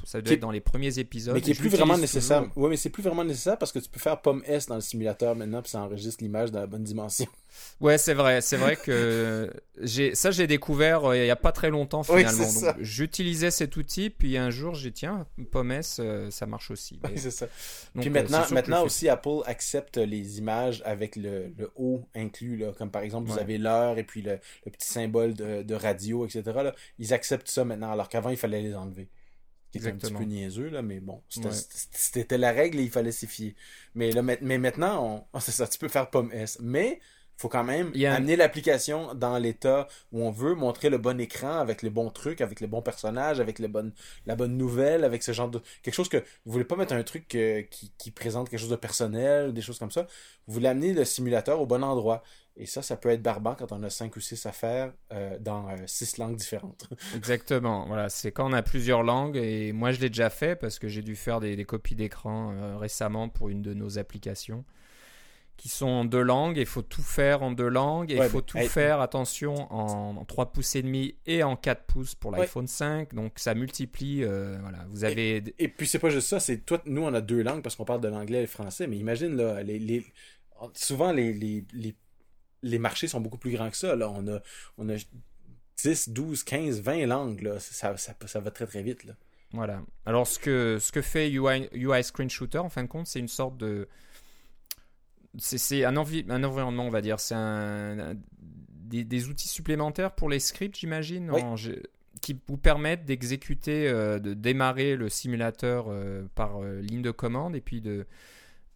[0.04, 1.34] ça devait être dans les premiers épisodes.
[1.34, 2.46] Mais qui est plus vraiment nécessaire.
[2.58, 4.82] Oui, mais c'est plus vraiment nécessaire parce que tu peux faire pomme S dans le
[4.82, 7.26] simulateur maintenant, puis ça enregistre l'image dans la bonne dimension.
[7.80, 8.42] Ouais, c'est vrai.
[8.42, 12.74] C'est vrai que j'ai ça, j'ai découvert euh, il n'y a pas très longtemps finalement.
[12.80, 17.00] j'utilisais cet outil, puis un jour, j'ai tiens, Pommes, euh, ça marche aussi.
[17.04, 17.48] Oui, c'est ça.
[18.00, 22.72] puis euh, maintenant, maintenant aussi, Apple accepte les images avec le, le haut inclus, là,
[22.78, 26.26] comme par exemple, vous avez l'heure et puis le, le, petit symbole de, de radio,
[26.26, 26.44] etc.
[26.46, 26.76] Là.
[27.00, 29.10] Ils acceptent ça maintenant, alors qu'avant, il fallait les enlever
[29.72, 33.28] qui un petit peu niaiseux, là, mais bon, c'était la règle et il fallait s'y
[33.28, 33.56] fier.
[33.96, 36.58] Mais, là, mais maintenant, on, c'est ça, tu peux faire pomme S.
[36.62, 37.00] Mais
[37.38, 41.84] faut quand même amener l'application dans l'état où on veut, montrer le bon écran avec
[41.84, 43.94] les bons trucs, avec les bons personnages, avec les bonnes,
[44.26, 45.62] la bonne nouvelle, avec ce genre de...
[45.84, 46.18] Quelque chose que...
[46.18, 49.78] Vous voulez pas mettre un truc qui, qui, présente quelque chose de personnel, des choses
[49.78, 50.08] comme ça.
[50.48, 52.24] Vous voulez amener le simulateur au bon endroit.
[52.60, 55.70] Et ça, ça peut être barbant quand on a cinq ou six affaires euh, dans
[55.70, 56.90] euh, six langues différentes.
[57.16, 57.86] Exactement.
[57.86, 59.38] Voilà, c'est quand on a plusieurs langues.
[59.38, 62.78] Et moi, je l'ai déjà fait parce que j'ai dû faire des, copies d'écran euh,
[62.78, 64.66] récemment pour une de nos applications
[65.58, 66.58] qui sont en deux langues.
[66.58, 68.12] Il faut tout faire en deux langues.
[68.12, 72.16] Et il faut tout faire, attention, en, 3 pouces et demi et en 4 pouces
[72.16, 73.14] pour l'iPhone 5.
[73.14, 74.24] Donc ça multiplie.
[74.24, 75.44] Euh, voilà, vous avez.
[75.58, 76.40] Et, puis c'est pas juste ça.
[76.40, 78.88] C'est toi, nous on a deux langues parce qu'on parle de l'anglais et le français.
[78.88, 80.06] Mais imagine là, les, les
[80.74, 81.96] souvent les, les, les,
[82.64, 83.96] les, marchés sont beaucoup plus grands que ça.
[83.96, 84.40] Là, on a,
[84.78, 84.96] on a
[85.84, 87.42] 10, 12, 15, 20 langues.
[87.42, 87.60] Là.
[87.60, 89.04] Ça, ça, ça va très très vite.
[89.04, 89.14] Là.
[89.54, 89.82] Voilà.
[90.06, 93.20] Alors ce que, ce que fait UI, UI Screen Shooter, en fin de compte, c'est
[93.20, 93.88] une sorte de
[95.38, 97.20] c'est un, un, environnement, on va dire.
[97.20, 98.16] C'est un,
[98.88, 101.32] des, outils supplémentaires pour les scripts, j'imagine,
[102.22, 107.56] qui vous permettent d'exécuter, euh, de démarrer le simulateur euh, par euh, ligne de commande
[107.56, 108.08] et puis de,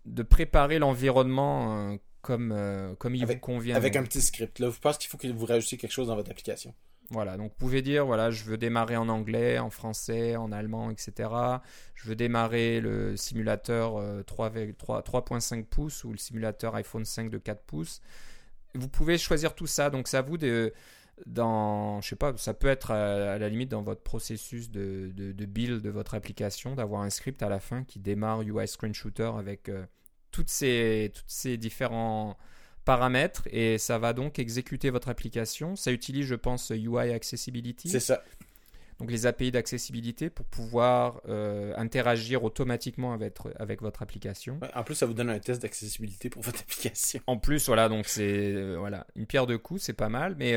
[0.06, 3.76] de préparer l'environnement comme, comme il vous convient.
[3.76, 4.60] Avec un petit script.
[4.60, 6.74] Là, je pense qu'il faut que vous rajoutiez quelque chose dans votre application?
[7.12, 10.90] Voilà, donc vous pouvez dire, voilà, je veux démarrer en anglais, en français, en allemand,
[10.90, 11.30] etc.
[11.94, 17.64] Je veux démarrer le simulateur 3.5 euh, pouces ou le simulateur iPhone 5 de 4
[17.64, 18.02] pouces.
[18.76, 20.74] Vous pouvez choisir tout ça, donc ça vous de,
[21.26, 25.12] dans, je sais pas, ça peut être à, la limite dans votre processus de,
[25.46, 29.32] build de votre application, d'avoir un script à la fin qui démarre UI Screen Shooter
[29.38, 29.86] avec euh,
[30.32, 32.38] toutes, ces, toutes ces différents
[32.86, 35.76] paramètres et ça va donc exécuter votre application.
[35.76, 37.90] Ça utilise, je pense, UI Accessibility.
[37.90, 38.24] C'est ça.
[39.00, 41.22] donc les API d'accessibilité pour pouvoir
[41.78, 44.60] interagir automatiquement avec, avec votre application.
[44.76, 47.22] en plus, ça vous donne un test d'accessibilité pour votre application.
[47.28, 50.56] En plus, voilà, donc c'est voilà une pierre de coups, c'est pas mal, mais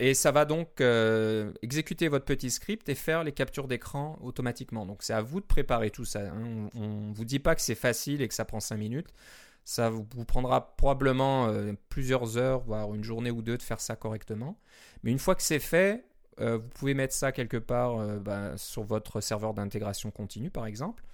[0.00, 4.86] et ça va donc euh, exécuter votre petit script et faire les captures d'écran automatiquement.
[4.86, 6.20] Donc c'est à vous de préparer tout ça.
[6.20, 6.70] Hein.
[6.74, 9.08] On ne vous dit pas que c'est facile et que ça prend 5 minutes.
[9.64, 13.94] Ça vous, prendra probablement euh, plusieurs heures, voire une journée ou deux de faire ça
[13.94, 14.58] correctement.
[15.02, 16.04] Mais une fois que c'est fait,
[16.40, 21.04] euh, vous pouvez mettre ça quelque part bah, sur votre serveur d'intégration continue, par exemple.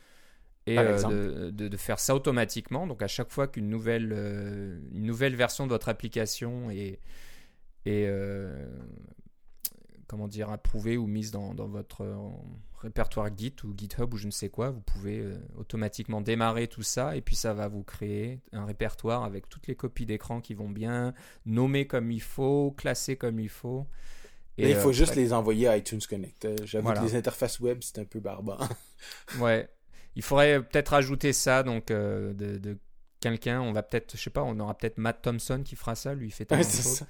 [0.69, 2.89] Et de, de, faire ça automatiquement.
[2.89, 4.13] Donc à chaque fois qu'une nouvelle,
[4.93, 6.99] une nouvelle version de votre application est
[7.89, 8.67] euh,
[10.07, 12.17] comment dire approuvée ou mise dans, votre euh,
[12.81, 16.83] répertoire Git ou GitHub ou je ne sais quoi, vous pouvez euh, automatiquement démarrer tout
[16.83, 20.55] ça et puis ça va vous créer un répertoire avec toutes les copies d'écran qui
[20.55, 21.15] vont bien,
[21.45, 23.87] nommer comme il faut, classer comme il faut.
[24.59, 26.65] Et, il faut juste les envoyer à iTunes Connect.
[26.65, 28.67] J'avoue que les interfaces web, c'est un peu barbare.
[29.41, 29.69] ouais.
[30.15, 32.79] Il faudrait peut-être ajouter ça, donc de,
[33.21, 33.61] quelqu'un.
[33.61, 36.15] On va peut-être, je sais pas, on aura peut-être Matt Thompson qui fera ça.
[36.15, 37.07] Lui, il fait ça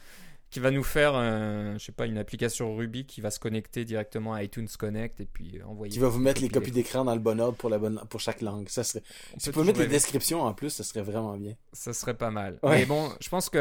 [0.50, 4.32] qui va nous faire, je sais pas, une application Ruby qui va se connecter directement
[4.32, 5.92] à iTunes Connect et puis envoyer.
[5.92, 8.20] Qui va vous mettre les copies d'écran dans le bon ordre pour la bonne pour
[8.20, 8.68] chaque langue.
[8.68, 9.02] Ça serait.
[9.38, 11.54] si vous pouvez mettre les descriptions en plus, ça serait vraiment bien.
[11.72, 12.58] Ça serait pas mal.
[12.62, 13.58] Mais bon, je pense que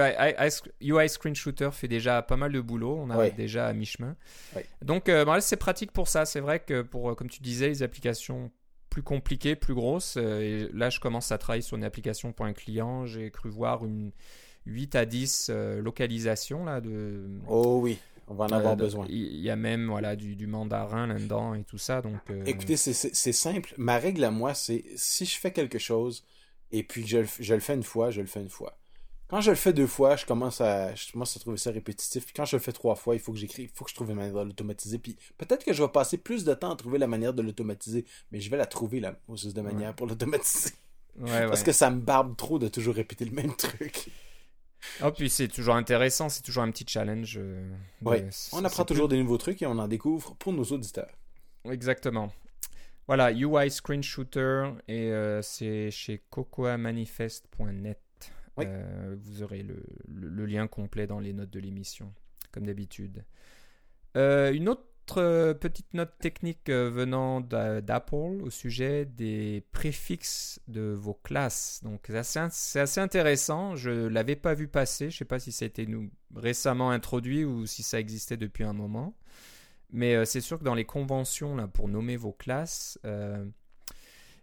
[0.82, 2.98] UI Screen Shooter fait déjà pas mal de boulot.
[3.00, 4.16] On arrive déjà à mi-chemin.
[4.82, 6.26] Donc, euh, c'est pratique pour ça.
[6.26, 8.52] C'est vrai que pour, comme tu disais, les applications
[8.90, 10.16] plus compliquées, plus grosses.
[10.18, 13.06] Euh, et là, je commence à travailler sur une application pour un client.
[13.06, 14.12] J'ai cru voir une
[14.66, 17.98] 8 à 10 euh, localisations là de oh oui
[18.28, 21.54] on va en avoir euh, besoin il y a même voilà du, du mandarin là-dedans
[21.54, 25.38] et tout ça donc euh, écoutez c'est simple ma règle à moi c'est si je
[25.38, 26.24] fais quelque chose
[26.72, 28.78] et puis je, je, le fais une fois je le fais une fois
[29.28, 32.26] quand je le fais deux fois, je commence à, je commence à trouver ça répétitif.
[32.26, 33.96] Puis quand je le fais trois fois, il faut que j'écris, il faut que je
[33.96, 35.00] trouve une manière de l'automatiser.
[35.00, 38.06] Puis peut-être que je vais passer plus de temps à trouver la manière de l'automatiser,
[38.32, 40.72] mais je vais la trouver là, de manière pour l'automatiser.
[41.26, 44.10] Parce que ça me barbe trop de toujours répéter le même truc.
[45.04, 47.38] Oh, puis c'est toujours intéressant, c'est toujours un petit challenge.
[47.38, 47.70] Euh,
[48.04, 48.18] oui,
[48.54, 51.12] on apprend toujours des nouveaux trucs et on en découvre pour nos auditeurs.
[51.66, 52.32] Exactement.
[53.08, 58.00] Voilà, UI Screen Shooter et euh, c'est chez cocoamanifest.net.
[58.60, 62.14] Euh, vous aurez le, le, lien complet dans les notes de l'émission,
[62.52, 63.26] comme d'habitude.
[64.16, 64.86] une autre
[65.18, 71.82] euh, petite note technique euh, venant d'Apple au sujet des préfixes de vos classes.
[71.84, 73.76] Donc c'est assez, intéressant.
[73.76, 75.10] Je ne l'avais pas vu passer.
[75.10, 75.88] Je ne sais pas si ça a été
[76.36, 79.16] récemment introduit ou si ça existait depuis un moment.
[79.92, 83.00] Mais euh, c'est sûr que dans les conventions là, pour nommer vos classes,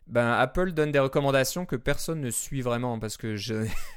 [0.08, 3.36] ben, Apple donne des recommandations que personne ne suit vraiment parce que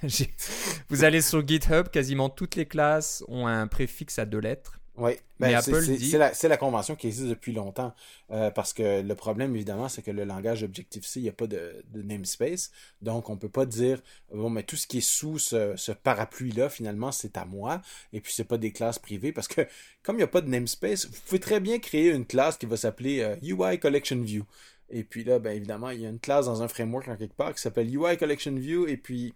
[0.90, 4.80] vous allez sur GitHub, quasiment toutes les classes ont un préfixe à deux lettres.
[4.98, 7.94] Oui, ben, c'est la, la, convention qui existe depuis longtemps.
[8.32, 11.48] Euh, parce que le problème, évidemment, c'est que le langage Objective-C, il n'y a pas
[11.48, 12.72] de, de, namespace.
[13.02, 14.02] Donc, on ne peut pas dire,
[14.34, 17.82] bon, mais tout ce qui est sous ce, ce parapluie-là, finalement, c'est à moi.
[18.14, 19.34] Et puis, c'est pas des classes privées.
[19.34, 19.68] Parce que,
[20.02, 22.66] comme il n'y a pas de namespace, vous pouvez très bien créer une classe qui
[22.66, 24.46] va s'appeler euh, UI Collection View.
[24.90, 27.36] Et puis là, ben, évidemment, il y a une classe dans un framework en quelque
[27.36, 28.88] part qui s'appelle UI Collection View.
[28.88, 29.34] Et puis,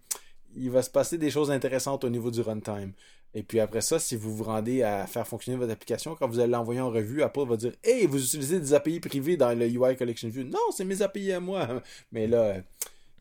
[0.56, 2.92] il va se passer des choses intéressantes au niveau du runtime.
[3.34, 6.40] Et puis après ça, si vous vous rendez à faire fonctionner votre application, quand vous
[6.40, 9.66] allez l'envoyer en revue, Apple va dire Hey, vous utilisez des API privés dans le
[9.68, 10.44] UI Collection View.
[10.44, 11.82] Non, c'est mes API à moi.
[12.12, 12.56] Mais là,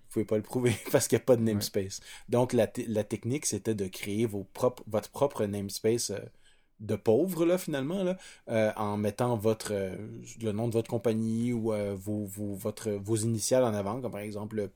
[0.09, 1.99] vous pouvez pas le prouver parce qu'il n'y a pas de namespace.
[2.27, 6.19] Donc la, technique, c'était de créer vos propres, votre propre namespace euh,
[6.79, 8.17] de pauvre, là, finalement, là,
[8.49, 9.95] euh, en mettant votre euh,
[10.41, 14.21] le nom de votre compagnie ou vos, vos, votre, vos initiales en avant, comme par
[14.21, 14.69] exemple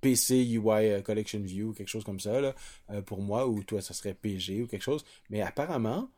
[0.00, 2.54] PC UI euh, Collection View, quelque chose comme ça, là,
[2.90, 5.04] euh, pour moi, ou toi, ça serait PG ou quelque chose.
[5.28, 6.10] Mais apparemment,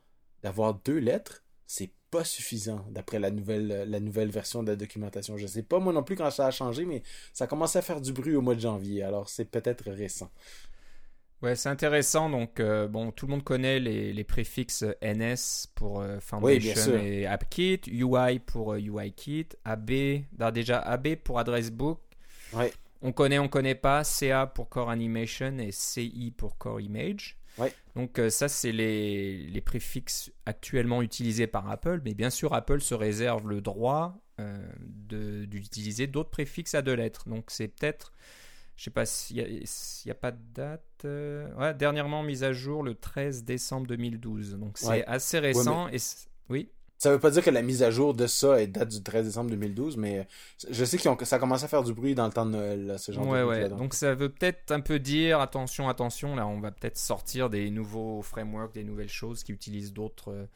[0.43, 5.39] d'avoir deux lettres, c'est pas suffisant d'après la nouvelle, la nouvelle version de la documentation.
[5.39, 7.83] Je sais pas moi non plus quand ça a changé, mais ça a commencé à
[7.83, 10.31] faire du bruit au mois de janvier, alors c'est peut-être récent.
[11.41, 12.31] Ouais, c'est intéressant.
[12.31, 17.81] Donc, euh, bon, tout le monde connaît les, les préfixes NS pour Foundation et AppKit,
[17.89, 19.91] UI pour UIKit, AB,
[20.53, 21.99] déjà AB pour Address Book.
[22.53, 22.73] Ouais.
[23.03, 24.05] On connaît, on connaît pas.
[24.05, 27.37] CA pour Core Animation et CI pour Core Image.
[27.95, 32.01] Donc euh, ça, c'est les, préfixes actuellement utilisés par Apple.
[32.05, 37.29] Mais bien sûr, Apple se réserve le droit euh, d'utiliser d'autres préfixes à deux lettres.
[37.29, 38.13] Donc c'est peut-être,
[38.77, 40.83] je sais pas s'il n'y a, pas de date.
[41.05, 44.57] Euh, dernièrement mise à jour le 13 décembre 2012.
[44.59, 45.89] Donc c'est assez récent.
[45.89, 45.99] et
[46.49, 46.71] oui.
[47.03, 49.51] Ça veut pas dire que la mise à jour de ça date du 13 décembre
[49.51, 50.25] 2012, mais
[50.71, 52.95] je sais que ça a commencé à faire du bruit dans le temps de Noël,
[52.97, 53.69] ce genre ouais, de ouais.
[53.71, 57.71] Donc ça veut peut-être un peu dire, attention, attention, là on va peut-être sortir des
[57.71, 60.47] nouveaux frameworks, des nouvelles choses qui utilisent d'autres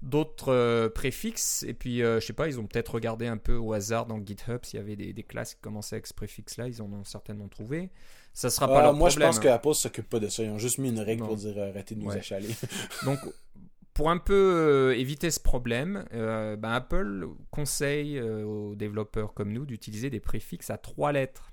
[0.00, 1.64] d'autres préfixes.
[1.64, 4.60] Et puis, je sais pas, ils ont peut-être regardé un peu au hasard dans GitHub
[4.62, 6.68] s'il y avait des, des, classes qui commençaient avec ce préfixe-là.
[6.68, 7.90] Ils en ont certainement trouvé.
[8.32, 10.44] Ça sera pas leur Moi, je pense que Apple s'occupe pas de ça.
[10.44, 12.50] Ils ont juste mis une règle pour dire arrêtez de nous achaler.
[13.04, 13.18] Donc,
[13.94, 20.20] pour un peu éviter ce problème, ben, Apple conseille aux développeurs comme nous d'utiliser des
[20.20, 21.50] préfixes à trois lettres.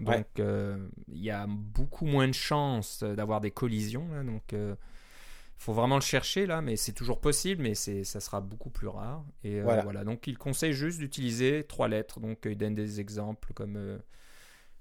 [0.00, 4.06] Donc, euh, il y a beaucoup moins de chances d'avoir des collisions.
[4.24, 4.74] donc, il euh,
[5.58, 9.24] faut vraiment le chercher là, mais c'est toujours possible, mais ça sera beaucoup plus rare.
[9.44, 10.04] Et euh, voilà.
[10.04, 12.20] Donc, il conseille juste d'utiliser trois lettres.
[12.20, 14.00] Donc, il donne des exemples comme.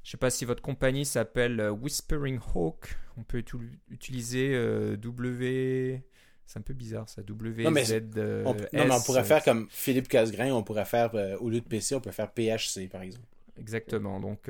[0.04, 2.98] je sais pas si votre compagnie s'appelle Whispering Hawk.
[3.18, 3.44] On peut
[3.90, 4.54] utiliser
[4.98, 6.04] W.
[6.50, 9.44] C'est un peu bizarre ça, W, non, mais Z, on, non, mais on pourrait faire
[9.44, 13.04] comme Philippe Casgrain, on pourrait faire, au lieu de PC, on peut faire PHC par
[13.04, 13.28] exemple.
[13.60, 14.50] Exactement, donc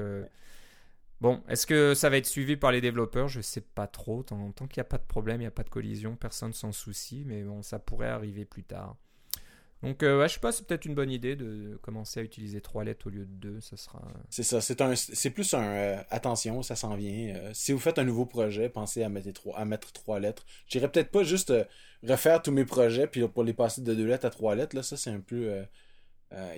[1.22, 3.28] Bon, est-ce que ça va être suivi par les développeurs?
[3.28, 4.24] Je ne sais pas trop.
[4.24, 6.54] Tant, tant qu'il n'y a pas de problème, il n'y a pas de collision, personne
[6.54, 8.96] s'en soucie, mais bon, ça pourrait arriver plus tard.
[9.82, 12.60] Donc, euh, ouais, je sais pas, c'est peut-être une bonne idée de commencer à utiliser
[12.60, 13.62] trois lettres au lieu de deux.
[13.62, 14.02] Ça sera.
[14.30, 14.60] C'est ça.
[14.60, 17.36] C'est un, c'est plus un euh, attention, ça s'en vient.
[17.36, 20.46] Euh, si vous faites un nouveau projet, pensez à mettre trois, à mettre trois lettres.
[20.66, 21.54] Je dirais peut-être pas juste
[22.04, 24.76] refaire tous mes projets puis pour les passer de deux lettres à trois lettres.
[24.76, 25.66] Là, ça c'est un peu
[26.34, 26.56] euh,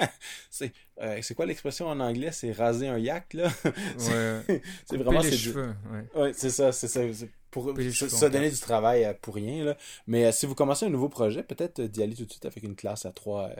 [0.00, 0.06] euh,
[1.22, 2.32] c'est quoi l'expression en anglais?
[2.32, 3.50] C'est raser un yak, là?
[3.98, 5.20] C'est vraiment.
[5.20, 5.74] Les cheveux,
[6.14, 6.32] ouais.
[6.34, 7.00] c'est ça, c'est ça.
[7.50, 9.64] Pour se donner du travail euh, pour rien.
[9.64, 9.76] Là.
[10.06, 12.76] Mais si vous commencez un nouveau projet, peut-être d'y aller tout de suite avec une
[12.76, 13.50] classe à 3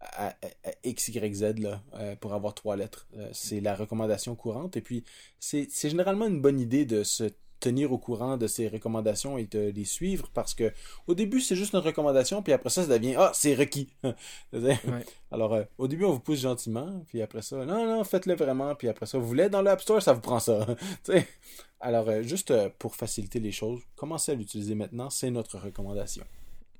[0.00, 0.34] à,
[0.82, 1.80] X, Y, Z là,
[2.20, 3.06] pour avoir trois lettres.
[3.32, 4.76] c'est la recommandation courante.
[4.76, 5.04] Et puis,
[5.38, 7.30] c'est généralement une bonne idée de se
[7.62, 10.72] tenir au courant de ces recommandations et de les suivre parce que
[11.06, 13.88] au début c'est juste une recommandation puis après ça ça devient ah c'est requis.
[15.30, 18.74] Alors euh, au début on vous pousse gentiment puis après ça non non faites-le vraiment
[18.74, 20.66] puis après ça vous voulez dans l'App Store ça vous prend ça.
[21.80, 26.24] Alors euh, juste euh, pour faciliter les choses commencez à l'utiliser maintenant c'est notre recommandation.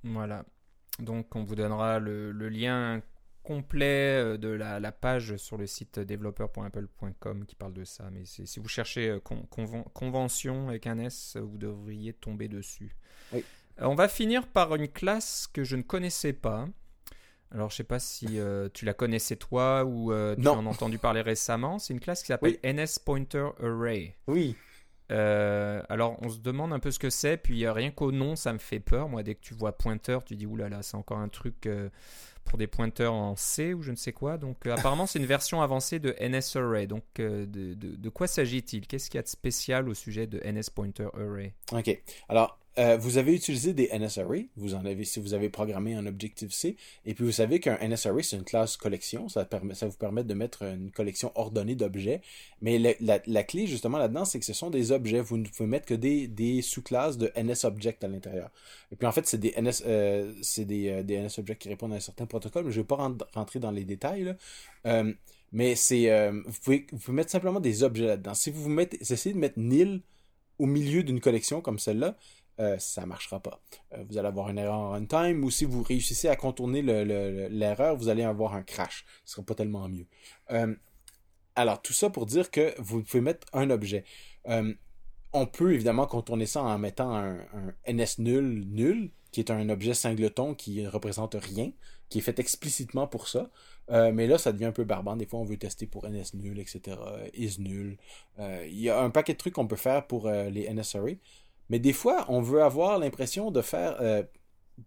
[0.02, 0.44] Voilà.
[0.98, 3.00] Donc on vous donnera le, le lien
[3.42, 8.08] complet euh, de la, page sur le site developer.apple.com qui parle de ça.
[8.10, 9.20] Mais si vous cherchez euh,
[9.94, 12.96] convention avec un S, vous devriez tomber dessus.
[13.34, 13.40] Euh,
[13.78, 16.68] on va finir par une classe que je ne connaissais pas.
[17.50, 18.38] Alors, je sais pas si
[18.72, 21.78] tu la connaissais toi ou tu en as entendu parler récemment.
[21.78, 24.16] C'est une classe qui s'appelle NS Pointer Array.
[24.26, 24.56] Oui.
[25.12, 28.58] Alors, on se demande un peu ce que c'est, puis rien qu'au nom, ça me
[28.58, 29.08] fait peur.
[29.08, 31.68] Moi, dès que tu vois pointeur, tu dis oulala, c'est encore un truc
[32.44, 34.36] pour des pointeurs en C ou je ne sais quoi.
[34.38, 36.86] Donc euh, apparemment c'est une version avancée de NSArray.
[36.86, 38.86] Donc euh, de, de, de, quoi s'agit-il?
[38.86, 41.54] Qu'est-ce qu'il y a de spécial au sujet de NS Pointer Array?
[41.72, 42.02] Ok.
[42.28, 47.14] Alors euh, vous avez utilisé des en avez si vous avez programmé en Objective-C, et
[47.14, 50.90] puis vous savez qu'un NSArray c'est une classe collection, ça, vous permet de mettre une
[50.90, 52.22] collection ordonnée d'objets,
[52.62, 55.86] mais la, clé justement là-dedans c'est que ce sont des objets, vous ne pouvez mettre
[55.86, 58.50] que des, sous-classes de NSObject à l'intérieur.
[58.90, 62.00] Et puis en fait c'est des NS euh, des, euh, NSObject qui répondent à un
[62.00, 64.34] certain protocole, mais je ne vais pas rentrer dans les détails
[65.54, 68.32] mais c'est vous, pouvez, vous mettre simplement des objets là-dedans.
[68.32, 70.00] Si vous, vous mettez, essayez de mettre nil
[70.58, 72.16] au milieu d'une collection comme celle-là,
[72.60, 73.60] euh, ça ne marchera pas.
[73.92, 77.96] Euh, vous allez avoir une erreur en runtime ou si vous réussissez à contourner l'erreur,
[77.96, 79.04] vous allez avoir un crash.
[79.24, 80.06] Ce sera pas tellement mieux.
[80.50, 80.74] Euh,
[81.56, 84.04] alors, tout ça pour dire que vous pouvez mettre un objet.
[85.34, 87.38] on peut évidemment contourner ça en mettant un,
[87.86, 91.72] NS nul nul, qui est un objet singleton qui représente rien,
[92.10, 93.50] qui est fait explicitement pour ça.
[93.90, 95.16] mais là, ça devient un peu barbant.
[95.16, 96.98] Des fois, on veut tester pour NS nul, etc.
[97.34, 97.98] is nul.
[98.38, 101.12] Il y a un paquet de trucs qu'on peut faire pour les NSRA.
[101.70, 103.96] Mais des fois, on veut avoir l'impression de faire.
[104.00, 104.22] Euh,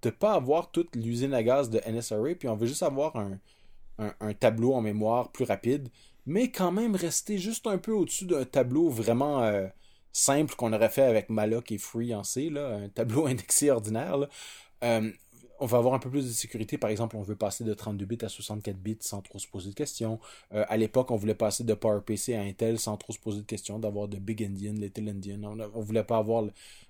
[0.01, 4.33] de pas avoir toute l'usine à gaz de NSRA, puis on veut juste avoir un,
[4.33, 5.89] tableau en mémoire plus rapide,
[6.25, 9.67] mais quand même rester juste un peu au-dessus d'un tableau vraiment euh,
[10.11, 14.27] simple qu'on aurait fait avec malloc et free en C, un tableau indexé ordinaire.
[14.83, 15.11] Euh,
[15.59, 16.77] on va avoir un peu plus de sécurité.
[16.77, 19.69] Par exemple, on veut passer de 32 bits à 64 bits sans trop se poser
[19.69, 20.19] de questions.
[20.53, 23.45] Euh, à l'époque, on voulait passer de PowerPC à Intel sans trop se poser de
[23.45, 25.43] questions, d'avoir de Big Indian, Little Indian.
[25.43, 26.45] On, ne voulait pas avoir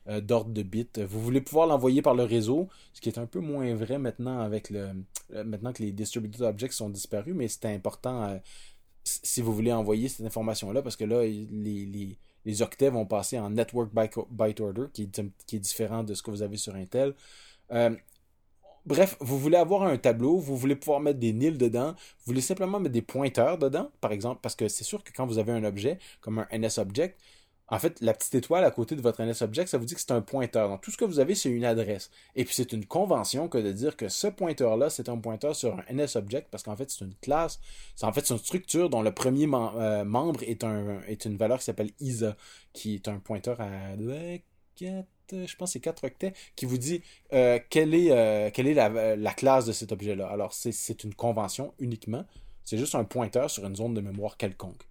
[0.08, 0.88] euh, d'ordre de bits.
[0.98, 4.40] Vous voulez pouvoir l'envoyer par le réseau, ce qui est un peu moins vrai maintenant
[4.40, 4.90] avec le
[5.34, 8.40] euh, maintenant que les distributed objects sont disparus, mais c'était important
[9.04, 13.92] si vous voulez envoyer cette information-là, parce que là, les, octets vont passer en Network
[13.94, 17.14] Byte Order, qui est différent de ce que vous avez sur Intel.
[18.86, 22.42] Bref, vous voulez avoir un tableau, vous voulez pouvoir mettre des nils dedans, vous voulez
[22.42, 25.52] simplement mettre des pointeurs dedans, par exemple, parce que c'est sûr que quand vous avez
[25.52, 27.20] un objet, comme un NSObject,
[27.68, 30.12] en fait, la petite étoile à côté de votre NSObject, ça vous dit que c'est
[30.12, 30.70] un pointeur.
[30.70, 32.12] Donc, tout ce que vous avez, c'est une adresse.
[32.36, 35.76] Et puis, c'est une convention que de dire que ce pointeur-là, c'est un pointeur sur
[35.76, 37.60] un NSObject, parce qu'en fait, c'est une classe.
[37.96, 40.64] C'est en fait une structure dont le premier euh, membre est,
[41.08, 42.38] est une valeur qui s'appelle ISA,
[42.72, 43.96] qui est un pointeur à
[45.32, 47.02] je pense c'est 4 octets, qui vous dit
[47.34, 50.28] euh, quelle est, euh, la, classe de cet objet-là.
[50.28, 52.26] Alors, c'est une convention uniquement.
[52.64, 54.88] C'est juste un pointeur sur une zone de mémoire quelconque.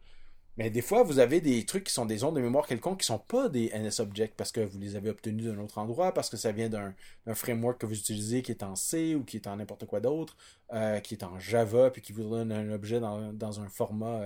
[0.57, 3.11] Mais des fois, vous avez des trucs qui sont des zones de mémoire quelconques qui
[3.11, 6.31] ne sont pas des NSObjects parce que vous les avez obtenus d'un autre endroit, parce
[6.31, 6.95] que ça vient d'un
[7.35, 10.37] framework que vous utilisez qui est en C ou qui est en n'importe quoi d'autre,
[10.73, 14.21] euh, qui est en Java, puis qui vous donne un objet dans, un format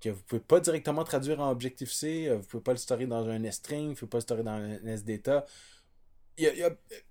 [0.00, 3.28] que vous pouvez pas directement traduire en Objective-C, euh, vous pouvez pas le storer dans
[3.28, 5.46] un string, vous pouvez pas le storer dans un SData.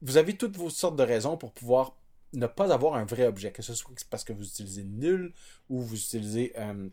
[0.02, 1.96] vous avez toutes vos sortes de raisons pour pouvoir
[2.34, 5.34] ne pas avoir un vrai objet, que ce soit parce que vous utilisez nul
[5.70, 6.90] ou vous utilisez euh,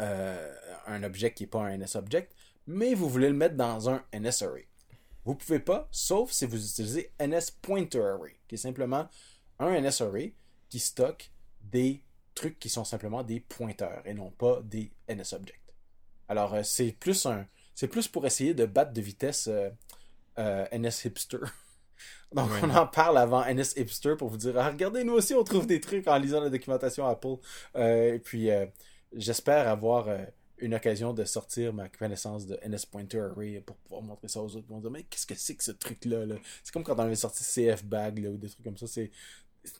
[0.00, 0.54] euh,
[0.86, 2.34] un objet qui n'est pas un NSObject,
[2.66, 4.66] mais vous voulez le mettre dans un NSArray.
[5.24, 9.08] Vous pouvez pas, sauf si vous utilisez NSPointerArray, qui est simplement
[9.58, 10.34] un NSArray
[10.68, 11.30] qui stocke
[11.62, 12.02] des
[12.34, 15.60] trucs qui sont simplement des pointeurs et non pas des NSObjects.
[16.28, 17.46] Alors, euh, c'est plus un.
[17.74, 19.68] C'est plus pour essayer de battre de vitesse euh,
[20.38, 21.38] euh, NS Hipster.
[22.32, 25.42] Donc, on en parle avant NS Hipster pour vous dire ah, regardez, nous aussi, on
[25.42, 27.36] trouve des trucs en lisant la documentation Apple.
[27.74, 28.48] et puis,
[29.12, 30.06] j'espère avoir
[30.58, 34.54] une occasion de sortir ma connaissance de NS Pointer Array pour pouvoir montrer ça aux
[34.54, 34.66] autres.
[34.68, 37.00] Ils vont dire mais qu'est-ce que c'est que ce truc-là -là, c'est comme quand on
[37.00, 38.86] avait sorti CF Bag ou des trucs comme ça.
[38.86, 39.10] C'est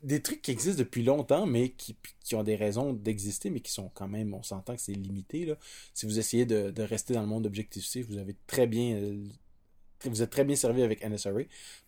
[0.03, 1.97] des trucs qui existent depuis longtemps, mais qui,
[2.35, 5.53] ont des raisons d'exister, mais qui sont quand même, on s'entend que c'est limité.
[5.95, 8.97] Si vous essayez de, rester dans le monde Objective-C, vous avez très bien.
[8.97, 9.27] Euh,
[10.05, 11.33] vous êtes très bien servi avec NSRA.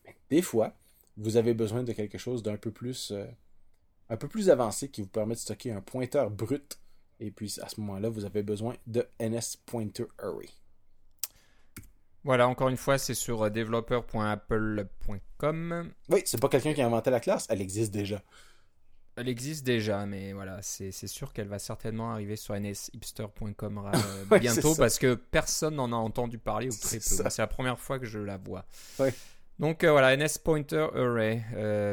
[0.04, 0.76] Mais des fois,
[1.16, 3.12] vous avez besoin de quelque chose d'un peu plus.
[3.12, 3.26] Euh,
[4.10, 6.78] un peu plus avancé qui vous permet de stocker un pointeur brut.
[7.20, 10.50] Et puis à ce moment-là, vous avez besoin de NS Pointer Array.
[12.24, 15.90] Voilà, encore une fois, c'est sur euh, developer.apple.com.
[16.08, 18.22] Oui, c'est pas quelqu'un qui a inventé la classe, elle existe déjà.
[19.16, 24.74] Elle existe déjà, mais voilà, c'est sûr qu'elle va certainement arriver sur nshipster.com euh, bientôt
[24.74, 27.02] parce que personne n'en a entendu parler ou très peu.
[27.02, 28.64] C'est la première fois que je la vois.
[29.58, 31.44] Donc euh, voilà, NS Pointer Array,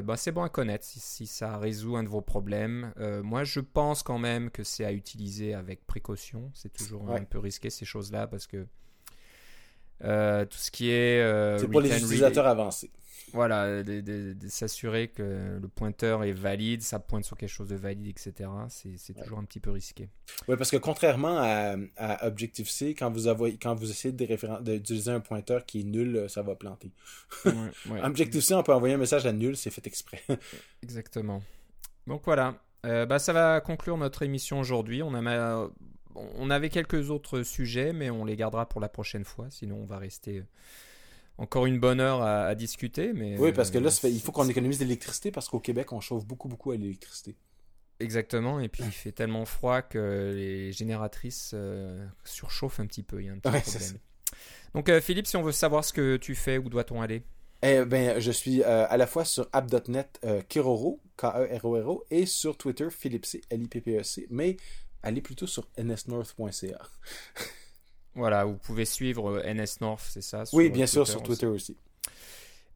[0.02, 2.94] bah, c'est bon à connaître si, ça résout un de vos problèmes.
[3.22, 6.50] moi, je pense quand même que c'est à utiliser avec précaution.
[6.54, 8.66] C'est toujours un peu risqué ces choses-là parce que
[10.04, 11.22] euh, tout ce qui est.
[11.22, 12.92] Euh, c'est pour les utilisateurs avancés.
[13.32, 18.08] Voilà, de, s'assurer que le pointeur est valide, ça pointe sur quelque chose de valide,
[18.08, 18.50] etc.
[18.70, 20.10] C'est toujours un petit peu risqué.
[20.48, 25.64] Oui, parce que contrairement à, Objective-C, quand vous, avez, quand vous essayez d'utiliser un pointeur
[25.68, 26.92] qui est nul, ça va planter.
[28.04, 30.24] Objective-C, on peut envoyer un message à nul, c'est fait exprès.
[30.82, 31.44] Exactement.
[32.08, 35.04] Donc voilà, euh, bah, ça va conclure notre émission aujourd'hui.
[35.04, 35.70] On a
[36.16, 39.48] on avait quelques autres sujets, mais on les gardera pour la prochaine fois.
[39.50, 40.44] Sinon, on va rester
[41.40, 43.14] encore une bonne heure à, discuter.
[43.14, 45.92] Mais, oui, parce que là, euh, il faut qu'on économise de l'électricité parce qu'au Québec,
[45.94, 47.36] on chauffe beaucoup, beaucoup à l'électricité.
[48.02, 53.22] Exactement, et puis il fait tellement froid que les génératrices euh, surchauffent un petit peu.
[53.22, 54.00] Il y a un petit problème.
[54.74, 57.24] Donc, euh, Philippe, si on veut savoir ce que tu fais, où doit-on aller?
[57.62, 63.26] Eh ben, je suis à la fois sur app.net Kiroro, K-E-R-O-R-O, et sur Twitter Philippe
[63.26, 64.56] C, L-I-P-P-E-C, mais
[65.04, 66.82] allez plutôt sur nsnorth.ca.
[68.16, 71.78] voilà, vous pouvez suivre euh, NSNorth, c'est ça Oui, bien sûr, sur Twitter aussi.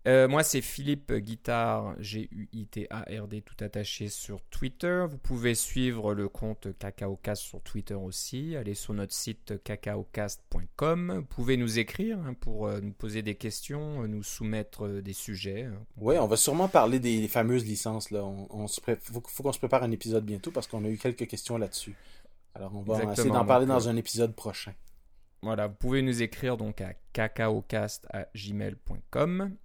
[0.06, 5.06] Euh, moi, c'est Philippe Guitard, G-U-I-T-A-R-D, tout attaché sur Twitter.
[5.10, 8.58] Vous pouvez suivre le compte CacaoCast sur Twitter aussi.
[8.58, 11.20] Allez sur notre site cacaocast.com.
[11.20, 15.64] Vous pouvez nous écrire hein, pour euh, nous poser des questions, nous soumettre des sujets.
[15.64, 15.80] Hein.
[15.96, 18.12] Oui, on va sûrement parler des fameuses licences.
[18.12, 18.26] Là.
[18.26, 21.96] On, faut, qu'on se prépare un épisode bientôt parce qu'on a eu quelques questions là-dessus.
[22.56, 24.74] Alors, on va essayer d'en parler dans un épisode prochain.
[25.42, 29.56] Voilà, vous pouvez nous écrire donc à cacaocast.gmail.com.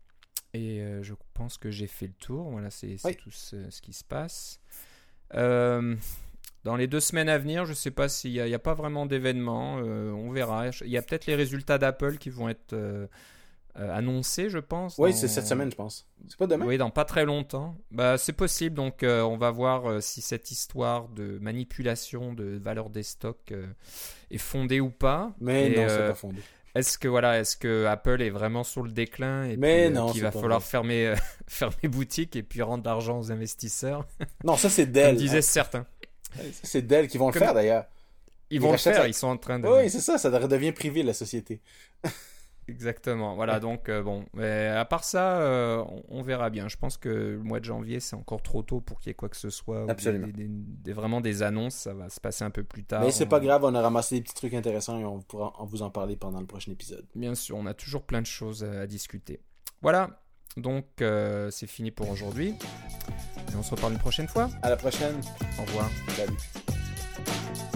[0.55, 2.51] Et euh, je pense que j'ai fait le tour.
[2.51, 4.61] Voilà, c'est tout ce, qui se passe.
[5.35, 5.95] Euh,
[6.65, 9.07] dans les deux semaines à venir, je ne sais pas s'il n'y a, pas vraiment
[9.07, 9.79] d'événements.
[9.79, 10.69] Euh, on verra.
[10.83, 12.77] Il y a peut-être les résultats d'Apple qui vont être
[13.75, 14.97] annoncés, je pense.
[14.99, 16.09] Oui, c'est cette semaine, je pense.
[16.27, 16.67] C'est pas demain?
[16.67, 17.77] Oui, dans pas très longtemps.
[17.93, 18.75] Bah, c'est possible.
[18.75, 23.53] Donc, on va voir si cette histoire de manipulation de valeur des stocks
[24.31, 25.35] est fondée ou pas.
[25.41, 26.41] Mais non, c'est pas fondé.
[26.79, 30.23] Est-ce que voilà, est-ce que Apple est vraiment sur le déclin et Mais euh, qu'il
[30.23, 31.17] va falloir fermer euh,
[31.49, 34.07] fermer boutique et puis rendre l'argent aux investisseurs?
[34.45, 35.09] Non, ça c'est Dell.
[35.09, 35.87] Comme disaient certains.
[36.63, 37.87] C'est Dell qui vont le faire d'ailleurs.
[38.51, 39.67] Ils, vont le faire, ils sont en train de.
[39.67, 41.61] Oui, c'est ça, ça devient privé la société.
[42.69, 43.35] Exactement.
[43.35, 44.25] Voilà, donc euh, bon.
[44.35, 46.69] Mais à part ça, euh, on, verra bien.
[46.69, 49.15] Je pense que le mois de janvier, c'est encore trop tôt pour qu'il y ait
[49.15, 49.87] quoi que ce soit.
[49.89, 50.29] Absolument.
[50.35, 53.03] Des, vraiment des annonces, ça va se passer un peu plus tard.
[53.03, 55.83] Mais c'est pas grave, on a ramassé des petits trucs intéressants et on pourra vous
[55.83, 57.07] en parler pendant le prochain épisode.
[57.15, 59.41] Bien sûr, on a toujours plein de choses à, discuter.
[59.83, 60.21] Voilà.
[60.57, 62.55] Donc, euh, c'est fini pour aujourd'hui.
[63.53, 64.51] Et on se reparle une prochaine fois.
[64.63, 65.21] À la prochaine.
[65.59, 65.91] Au revoir.
[66.17, 67.68] Salut.